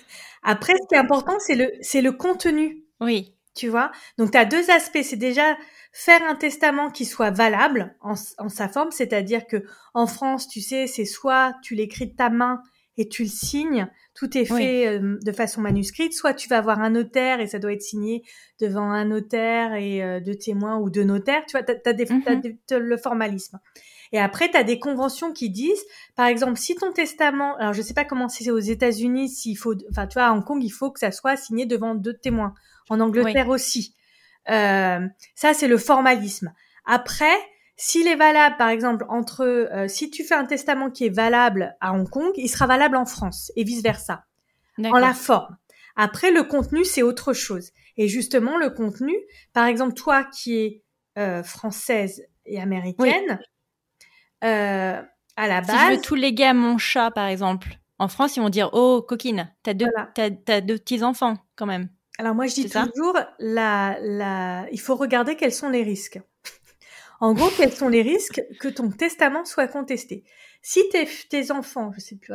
[0.43, 2.85] Après, ce qui est important, c'est le, c'est le contenu.
[3.01, 3.35] Oui.
[3.55, 3.93] Tu vois?
[4.19, 5.03] Donc, tu as deux aspects.
[5.03, 5.57] C'est déjà
[5.97, 9.65] faire un testament qui soit valable en, sa forme, c'est-à-dire que
[9.95, 12.61] en France, tu sais, c'est soit tu l'écris de ta main
[12.97, 16.81] et tu le signes, tout est fait euh, de façon manuscrite, soit tu vas avoir
[16.81, 18.25] un notaire et ça doit être signé
[18.61, 22.57] devant un notaire et euh, deux témoins ou deux notaires, tu vois, tu as, mhm.
[22.71, 23.61] le formalisme.
[24.11, 25.85] Et après, tu as des conventions qui disent,
[26.17, 29.75] par exemple, si ton testament, alors je sais pas comment c'est aux États-Unis, s'il faut,
[29.91, 32.55] enfin, tu vois, à Hong Kong, il faut que ça soit signé devant deux témoins.
[32.91, 33.95] En Angleterre aussi.
[34.51, 36.53] Euh, ça, c'est le formalisme.
[36.85, 37.35] Après,
[37.77, 41.77] s'il est valable, par exemple, entre, euh, si tu fais un testament qui est valable
[41.81, 44.25] à Hong Kong, il sera valable en France et vice versa.
[44.79, 45.57] En la forme.
[45.97, 47.71] Après, le contenu, c'est autre chose.
[47.97, 49.15] Et justement, le contenu,
[49.53, 50.83] par exemple, toi qui es
[51.19, 53.39] euh, française et américaine,
[54.43, 55.01] euh,
[55.37, 55.77] à la base.
[55.77, 58.71] Si je veux tout léguer à mon chat, par exemple, en France, ils vont dire
[58.73, 61.89] Oh, coquine, t'as deux, t'as, deux petits-enfants quand même.
[62.19, 64.67] Alors, moi, je dis toujours la, la...
[64.71, 66.21] il faut regarder quels sont les risques.
[67.21, 70.25] en gros, quels sont les risques que ton testament soit contesté
[70.67, 72.33] si tes, tes enfants, je sais plus,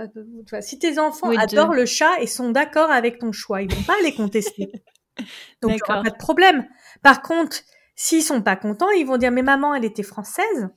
[0.61, 3.99] si tes enfants adorent le chat et sont d'accord avec ton choix, ils vont pas
[4.03, 4.71] les contester.
[5.63, 6.67] Donc, il pas de problème.
[7.01, 7.57] Par contre,
[7.95, 10.69] s'ils sont pas contents, ils vont dire, mais maman, elle était française,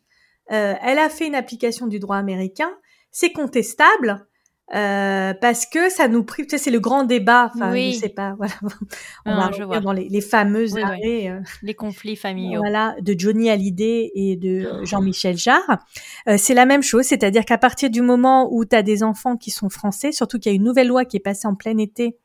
[0.51, 2.73] euh, elle a fait une application du droit américain,
[3.11, 4.27] c'est contestable,
[4.75, 7.51] euh, parce que ça nous prive, tu sais, c'est le grand débat.
[7.55, 8.55] Enfin, je sais pas, voilà.
[9.27, 12.61] On va dans les, les fameuses euh, les conflits familiaux.
[12.61, 15.79] Voilà, de Johnny Hallyday et de euh, Jean-Michel Jarre.
[16.29, 19.37] Euh, c'est la même chose, c'est-à-dire qu'à partir du moment où tu as des enfants
[19.37, 21.77] qui sont français, surtout qu'il y a une nouvelle loi qui est passée en plein
[21.77, 22.16] été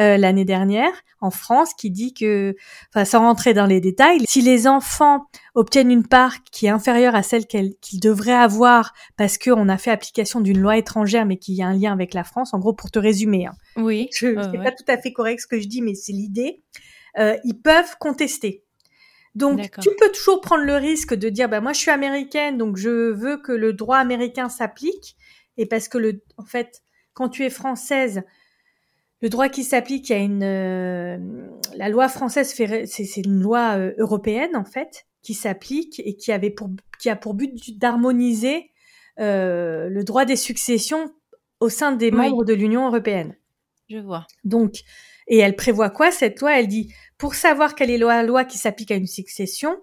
[0.00, 2.56] euh, l'année dernière en France qui dit que,
[2.88, 7.14] enfin sans rentrer dans les détails, si les enfants obtiennent une part qui est inférieure
[7.14, 11.60] à celle qu'ils devraient avoir parce qu'on a fait application d'une loi étrangère mais qui
[11.60, 13.52] a un lien avec la France, en gros pour te résumer, hein.
[13.76, 16.62] oui, je c'est pas tout à fait correct ce que je dis mais c'est l'idée,
[17.18, 18.64] euh, ils peuvent contester.
[19.34, 22.76] Donc tu peux toujours prendre le risque de dire bah moi je suis américaine donc
[22.76, 25.16] je veux que le droit américain s'applique.
[25.56, 26.82] Et parce que le en fait
[27.12, 28.22] quand tu es française
[29.20, 31.18] le droit qui s'applique à une euh,
[31.76, 36.50] la loi française c'est une loi euh, européenne en fait qui s'applique et qui avait
[36.50, 38.70] pour qui a pour but d'harmoniser
[39.18, 41.12] euh, le droit des successions
[41.60, 43.36] au sein des membres de l'Union européenne.
[43.90, 44.26] Je vois.
[44.44, 44.80] Donc
[45.28, 46.58] et elle prévoit quoi cette loi?
[46.58, 49.76] Elle dit pour savoir quelle est la loi qui s'applique à une succession,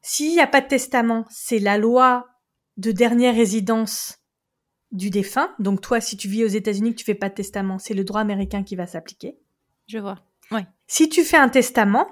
[0.00, 2.26] s'il n'y a pas de testament, c'est la loi
[2.76, 4.17] de dernière résidence
[4.92, 5.54] du défunt.
[5.58, 8.04] Donc toi, si tu vis aux États-Unis que tu fais pas de testament, c'est le
[8.04, 9.38] droit américain qui va s'appliquer.
[9.86, 10.18] Je vois.
[10.50, 10.60] Oui.
[10.86, 12.08] Si tu fais un testament,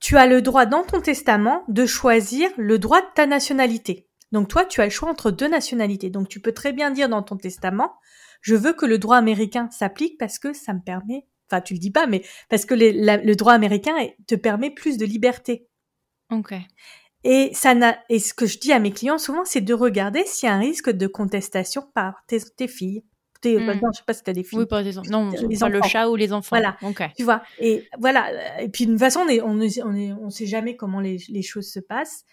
[0.00, 4.06] tu as le droit dans ton testament de choisir le droit de ta nationalité.
[4.32, 6.10] Donc toi, tu as le choix entre deux nationalités.
[6.10, 7.94] Donc tu peux très bien dire dans ton testament,
[8.40, 11.78] je veux que le droit américain s'applique parce que ça me permet, enfin tu le
[11.78, 13.94] dis pas, mais parce que le droit américain
[14.26, 15.68] te permet plus de liberté.
[16.30, 16.54] Ok.
[17.24, 20.22] Et ça n'a, et ce que je dis à mes clients souvent, c'est de regarder
[20.26, 23.02] s'il y a un risque de contestation par tes, tes filles.
[23.40, 23.66] Tes, mmh.
[23.66, 24.66] non, je sais pas si t'as des filles.
[24.70, 25.10] Oui, des enfants.
[25.10, 26.56] Non, les pas le chat ou les enfants.
[26.56, 26.76] Voilà.
[27.16, 27.42] Tu vois.
[27.58, 28.62] Et voilà.
[28.62, 31.00] Et puis, de toute façon, on est, on est, on, est, on sait jamais comment
[31.00, 32.24] les, les choses se passent.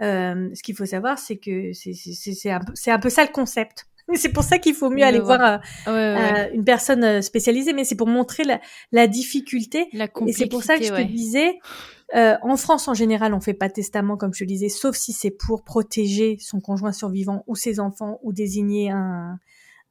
[0.00, 3.32] Euh, ce qu'il faut savoir, c'est que c'est, c'est, c'est un, un peu ça le
[3.32, 3.86] concept.
[4.14, 7.84] C'est pour ça qu'il faut mieux aller voir euh, euh, une personne euh, spécialisée, mais
[7.84, 9.88] c'est pour montrer la, la difficulté.
[9.92, 11.58] La et c'est pour ça que je te disais,
[12.14, 14.96] euh, en France, en général, on fait pas de testament, comme je le disais, sauf
[14.96, 19.38] si c'est pour protéger son conjoint survivant ou ses enfants ou désigner un,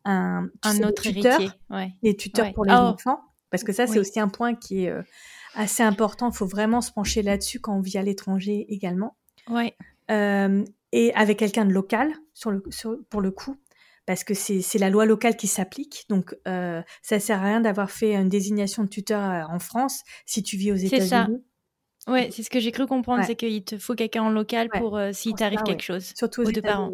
[0.06, 1.60] un, un autre tuteur, héritier.
[1.70, 1.94] Ouais.
[2.02, 2.94] Les tuteurs pour les oh.
[2.94, 3.22] enfants.
[3.50, 5.02] Parce que ça, c'est aussi un point qui est euh,
[5.56, 6.30] assez important.
[6.30, 9.16] Il faut vraiment se pencher là-dessus quand on vit à l'étranger également.
[9.50, 9.74] Ouais.
[10.12, 13.56] Euh, et avec quelqu'un de local, sur le, sur, pour le coup,
[14.06, 16.06] parce que c'est la loi locale qui s'applique.
[16.10, 20.04] Donc, euh, ça sert à rien d'avoir fait une désignation de tuteur euh, en France
[20.26, 21.44] si tu vis aux États-Unis.
[22.08, 24.98] Ouais, c'est ce que j'ai cru comprendre, c'est qu'il te faut quelqu'un en local pour
[24.98, 26.14] euh, s'il t'arrive quelque chose.
[26.16, 26.94] Surtout aux, deux parents.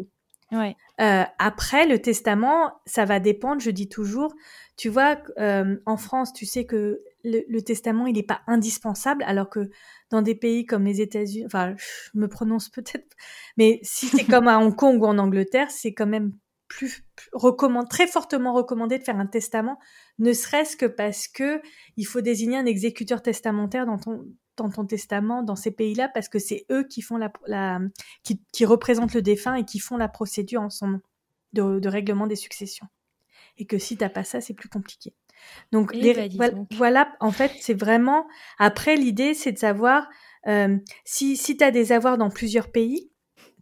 [0.50, 0.76] Ouais.
[1.00, 3.60] Euh, après, le testament, ça va dépendre.
[3.60, 4.34] Je dis toujours,
[4.76, 9.48] tu vois, euh, en France, tu sais que le, testament, il n'est pas indispensable, alors
[9.48, 9.70] que
[10.10, 13.16] dans des pays comme les États-Unis, enfin, je me prononce peut-être,
[13.56, 16.32] mais si c'est comme à Hong Kong ou en Angleterre, c'est quand même
[16.68, 19.78] plus, recommande, très fortement recommandé de faire un testament,
[20.18, 21.62] ne serait-ce que parce que
[21.96, 24.26] il faut désigner un exécuteur testamentaire dans ton
[24.56, 27.80] dans ton testament dans ces pays-là parce que c'est eux qui font la, la
[28.22, 31.00] qui, qui, représentent le défunt et qui font la procédure en son nom
[31.52, 32.86] de, de règlement des successions.
[33.56, 35.14] Et que si t'as pas ça, c'est plus compliqué.
[35.72, 38.26] Donc, les, bah, voilà, en fait, c'est vraiment.
[38.58, 40.08] Après, l'idée, c'est de savoir
[40.46, 43.10] euh, si si t'as des avoirs dans plusieurs pays,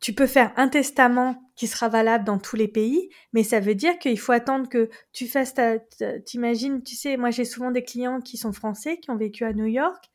[0.00, 3.76] tu peux faire un testament qui sera valable dans tous les pays, mais ça veut
[3.76, 5.78] dire qu'il faut attendre que tu fasses ta,
[6.24, 9.52] t'imagines, tu sais, moi j'ai souvent des clients qui sont français, qui ont vécu à
[9.52, 10.10] New York,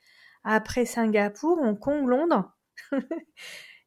[0.47, 2.51] après Singapour, Hong Kong, Londres.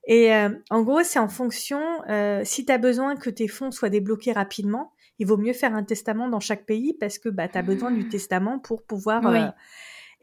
[0.06, 3.70] et euh, en gros, c'est en fonction, euh, si tu as besoin que tes fonds
[3.70, 7.48] soient débloqués rapidement, il vaut mieux faire un testament dans chaque pays parce que bah,
[7.48, 9.26] tu as besoin du testament pour pouvoir...
[9.26, 9.48] Euh,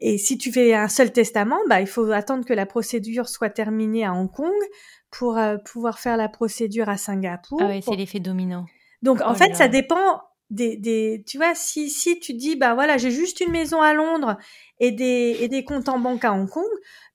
[0.00, 3.50] Et si tu fais un seul testament, bah, il faut attendre que la procédure soit
[3.50, 4.54] terminée à Hong Kong
[5.10, 7.60] pour pouvoir faire la procédure à Singapour.
[7.62, 8.64] Ah oui, c'est l'effet domino.
[9.02, 10.20] Donc en oh fait, ça dépend
[10.50, 13.92] des, des, tu vois, si si tu dis bah voilà, j'ai juste une maison à
[13.94, 14.38] Londres
[14.80, 16.64] et des et des comptes en banque à Hong Kong,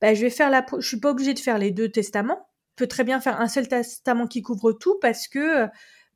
[0.01, 2.47] bah je vais faire la, je suis pas obligée de faire les deux testaments.
[2.77, 5.67] Je peux très bien faire un seul testament qui couvre tout parce que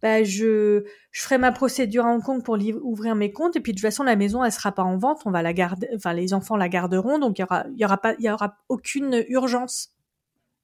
[0.01, 3.73] bah, je, je ferai ma procédure à Hong Kong pour ouvrir mes comptes et puis
[3.73, 6.13] de toute façon la maison elle sera pas en vente, on va la garder, enfin
[6.13, 8.57] les enfants la garderont donc il y aura il y aura pas il y aura
[8.69, 9.89] aucune urgence.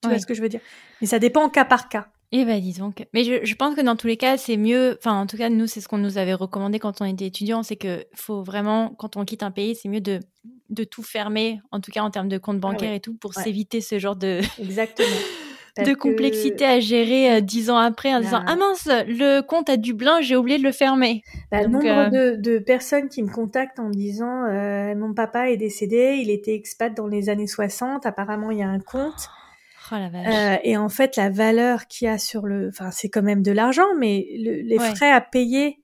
[0.01, 0.62] Tu vois ce que je veux dire?
[1.01, 2.10] Mais ça dépend cas par cas.
[2.36, 3.05] Eh ben dis donc.
[3.13, 4.97] Mais je, je pense que dans tous les cas, c'est mieux.
[4.97, 7.61] Enfin, en tout cas, nous, c'est ce qu'on nous avait recommandé quand on était étudiant,
[7.61, 10.19] c'est que faut vraiment, quand on quitte un pays, c'est mieux de
[10.69, 13.36] de tout fermer, en tout cas en termes de compte ah bancaire et tout, pour
[13.36, 15.07] s'éviter ce genre de exactement
[15.86, 18.45] de complexité à gérer euh, dix ans après en disant bah.
[18.47, 21.21] ah mince le compte à Dublin j'ai oublié de le fermer.
[21.51, 25.57] Bah, le nombre euh, de, personnes qui me contactent en disant euh, mon papa est
[25.57, 29.29] décédé il était expat dans les années 60 apparemment il y a un compte.
[29.29, 29.42] Oh,
[29.91, 30.59] la vache.
[30.63, 33.51] et en fait la valeur qu'il y a sur le enfin c'est quand même de
[33.51, 35.84] l'argent mais les frais à payer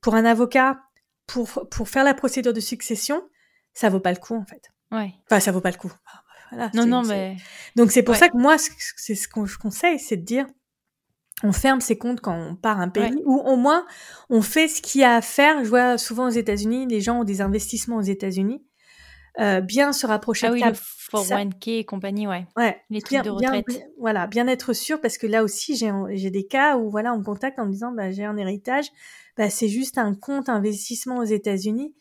[0.00, 0.80] pour un avocat
[1.26, 3.22] pour pour faire la procédure de succession
[3.74, 4.70] ça vaut pas le coup en fait.
[4.90, 5.14] Ouais.
[5.26, 5.92] Enfin ça vaut pas le coup
[6.74, 7.36] non, non, mais.
[7.76, 10.46] Donc c'est pour ça que moi, c'est ce que je conseille, c'est de dire,
[11.42, 13.86] on ferme ses comptes quand on part un pays, ou au moins
[14.28, 15.64] on fait ce qu'il y a à faire.
[15.64, 18.64] Je vois souvent aux États-Unis, les gens ont des investissements aux États-unis.
[19.40, 22.46] Euh, bien se rapprocher ah oui, le 401k et compagnie, ouais.
[22.56, 22.80] Ouais.
[22.90, 23.66] Les trucs de retraite.
[23.98, 27.18] voilà, bien être sûr parce que là aussi j'ai j'ai des cas où voilà on
[27.18, 28.86] me contacte en me disant bah j'ai un héritage,
[29.36, 31.94] bah c'est juste un compte investissement aux États-Unis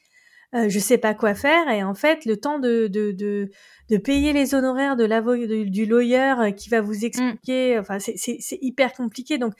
[0.56, 3.52] euh, je sais pas quoi faire et en fait le temps de de de,
[3.90, 7.04] de payer les honoraires de l'avocat du lawyer euh, qui va vous mmh.
[7.04, 9.54] expliquer enfin c'est c'est hyper compliqué donc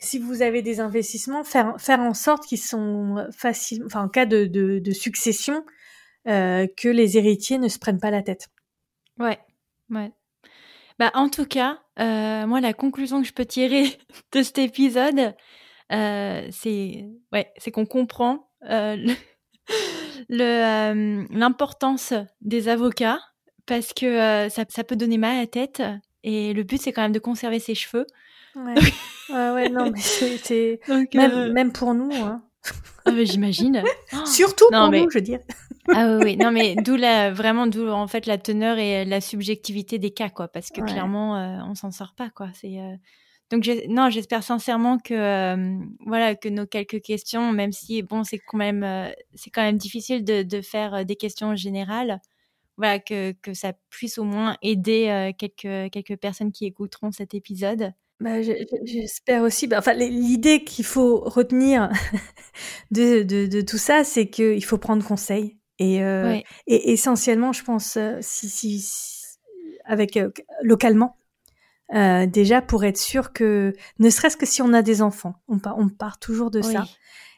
[0.00, 4.26] si vous avez des investissements faire faire en sorte qu'ils sont faciles enfin en cas
[4.26, 5.77] de de, de succession euh,
[6.24, 8.48] que les héritiers ne se prennent pas la tête
[9.18, 9.38] ouais
[9.90, 10.12] ouais
[10.98, 13.84] bah en tout cas euh, moi la conclusion que je peux tirer
[14.32, 15.34] de cet épisode
[15.92, 18.96] euh, c'est ouais c'est qu'on comprend euh,
[20.30, 23.20] euh, l'importance des avocats
[23.68, 25.82] parce que euh, ça, ça, peut donner mal à la tête
[26.24, 28.06] et le but c'est quand même de conserver ses cheveux.
[28.56, 28.74] Ouais,
[29.30, 30.80] ouais, ouais, non, mais c'est
[31.14, 32.10] même, euh, même, pour nous.
[32.14, 32.42] Hein.
[33.04, 33.82] Ah, j'imagine.
[34.26, 35.40] Surtout pour nous, je veux dire.
[35.94, 39.22] ah oui, oui, non mais d'où la vraiment d'où en fait la teneur et la
[39.22, 42.48] subjectivité des cas quoi, parce que clairement on s'en sort pas quoi.
[42.52, 42.78] C'est
[43.50, 48.38] donc non, j'espère sincèrement que euh, voilà que nos quelques questions, même si bon c'est
[48.38, 52.20] quand même euh, c'est quand même difficile de, de, faire euh, des questions générales,
[52.76, 57.92] voilà que, que ça puisse au moins aider quelques quelques personnes qui écouteront cet épisode.
[58.20, 59.66] Bah, j'espère aussi.
[59.66, 61.90] Bah, enfin, l'idée qu'il faut retenir
[62.90, 65.56] de, de, de, tout ça, c'est qu'il faut prendre conseil.
[65.78, 65.98] Et,
[66.66, 68.84] et essentiellement, je pense, si, si,
[69.84, 70.18] avec
[70.62, 71.18] localement,
[71.94, 75.58] euh, déjà pour être sûr que, ne serait-ce que si on a des enfants, on
[75.58, 76.84] part, on part toujours de ça.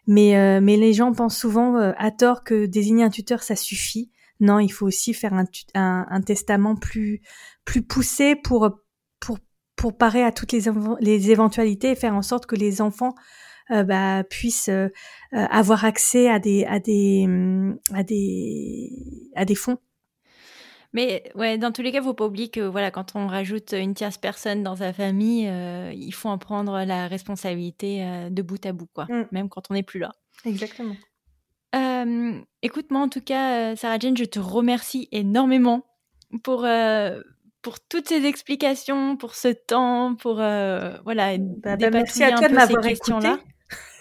[0.06, 3.54] Mais, euh, mais les gens pensent souvent euh, à tort que désigner un tuteur, ça
[3.54, 4.10] suffit.
[4.40, 7.20] Non, il faut aussi faire un, un, un testament plus,
[7.64, 8.80] plus poussé pour, pour,
[9.80, 10.62] pour parer à toutes les,
[11.00, 13.14] les éventualités et faire en sorte que les enfants
[13.68, 14.70] bah, puissent
[15.32, 17.26] avoir accès à des, à des,
[17.94, 18.90] à des,
[19.36, 19.78] à des fonds
[20.92, 23.94] mais ouais, dans tous les cas, faut pas oublier que voilà, quand on rajoute une
[23.94, 28.64] tierce personne dans sa famille, euh, il faut en prendre la responsabilité euh, de bout
[28.66, 29.26] à bout, quoi, mm.
[29.30, 30.10] même quand on n'est plus là.
[30.44, 30.96] Exactement.
[31.76, 35.86] Euh, écoute, moi en tout cas, Sarah Jane, je te remercie énormément
[36.42, 36.66] pour
[37.62, 42.54] pour toutes ces explications, pour ce temps, pour voilà, bah, bah merci à toi de
[42.54, 43.28] m'avoir écouté.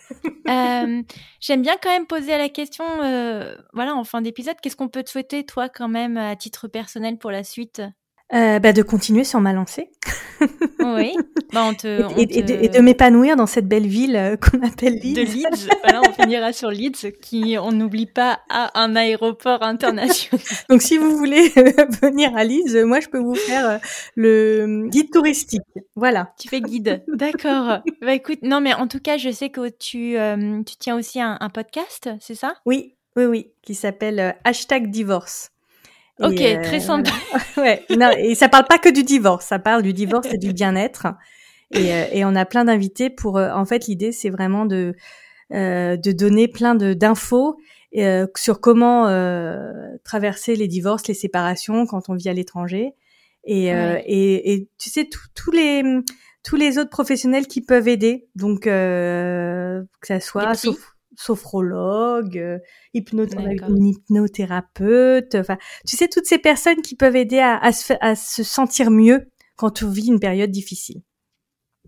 [0.50, 1.04] Euh,
[1.40, 5.04] j'aime bien quand même poser la question, euh, voilà, en fin d'épisode, qu'est-ce qu'on peut
[5.04, 7.84] te souhaiter, toi, quand même, à titre personnel pour la suite?
[8.32, 9.90] Euh, bah, de continuer sur ma lancée.
[10.80, 11.16] oui.
[11.52, 11.88] Bah, on te,
[12.20, 15.16] et, de, m'épanouir dans cette belle ville euh, qu'on appelle Leeds.
[15.16, 15.68] De Leeds.
[15.84, 20.40] voilà, on finira sur Leeds, qui, on n'oublie pas, a un aéroport international.
[20.70, 21.50] Donc, si vous voulez
[22.04, 23.78] venir à Leeds, moi, je peux vous faire euh,
[24.16, 25.64] le guide touristique.
[25.96, 26.34] Voilà.
[26.40, 27.04] Tu fais guide.
[27.08, 27.80] D'accord.
[28.00, 30.18] bah, écoute, non, mais en tout cas, je sais que tu,
[30.68, 32.54] tu tiens aussi un, un podcast, c'est ça?
[32.68, 35.50] Oui, oui, oui, qui s'appelle hashtag divorce.
[36.22, 37.12] Ok, très sympa.
[37.58, 40.54] ouais, non, et ça parle pas que du divorce, ça parle du divorce et du
[40.54, 41.08] bien-être.
[41.72, 43.38] Et, euh, et, on a plein d'invités pour.
[43.38, 44.96] Euh, en fait, l'idée c'est vraiment de
[45.54, 47.58] euh, de donner plein de d'infos
[47.98, 49.06] euh, sur comment
[50.04, 52.94] traverser les divorces, les séparations quand on vit à l'étranger.
[53.46, 55.84] Et, et, et, tu sais tous les
[56.44, 58.28] tous les autres professionnels qui peuvent aider.
[58.36, 60.52] Donc que ça soit
[61.20, 62.60] sophrologue, euh,
[62.94, 65.36] une hypnothérapeute.
[65.36, 69.30] Enfin, tu sais, toutes ces personnes qui peuvent aider à, se, à se sentir mieux
[69.56, 71.02] quand on vit une période difficile.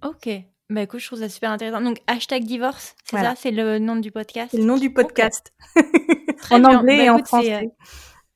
[0.03, 0.29] Ok.
[0.69, 1.81] Bah écoute, je trouve ça super intéressant.
[1.81, 3.33] Donc, hashtag divorce, c'est ça?
[3.37, 4.49] C'est le nom du podcast?
[4.51, 5.53] C'est le nom du podcast.
[6.49, 7.65] en anglais bah, et en français.
[7.65, 7.67] Euh,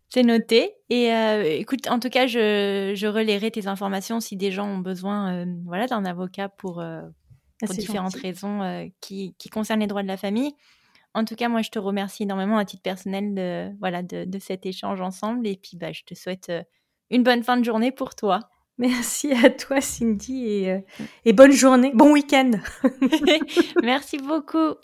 [0.10, 0.72] c'est noté.
[0.90, 4.78] Et euh, écoute, en tout cas, je, je relayerai tes informations si des gens ont
[4.78, 7.02] besoin euh, voilà, d'un avocat pour, euh,
[7.62, 10.54] ah, pour différentes raisons qui, qui concernent les droits de la famille.
[11.16, 14.40] En tout cas, moi, je te remercie énormément à titre personnel de, voilà, de, de
[14.40, 15.48] cet échange ensemble.
[15.48, 16.52] Et puis, bah, je te souhaite
[17.10, 18.42] une bonne fin de journée pour toi.
[18.78, 20.84] Merci à toi, Cindy, et,
[21.24, 22.52] et bonne journée, bon week-end.
[23.82, 24.76] Merci beaucoup.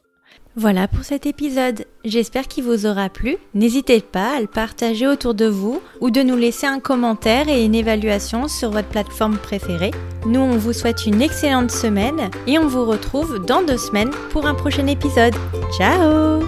[0.55, 1.85] Voilà pour cet épisode.
[2.03, 3.37] J'espère qu'il vous aura plu.
[3.53, 7.63] N'hésitez pas à le partager autour de vous ou de nous laisser un commentaire et
[7.63, 9.91] une évaluation sur votre plateforme préférée.
[10.25, 14.45] Nous, on vous souhaite une excellente semaine et on vous retrouve dans deux semaines pour
[14.45, 15.35] un prochain épisode.
[15.77, 16.41] Ciao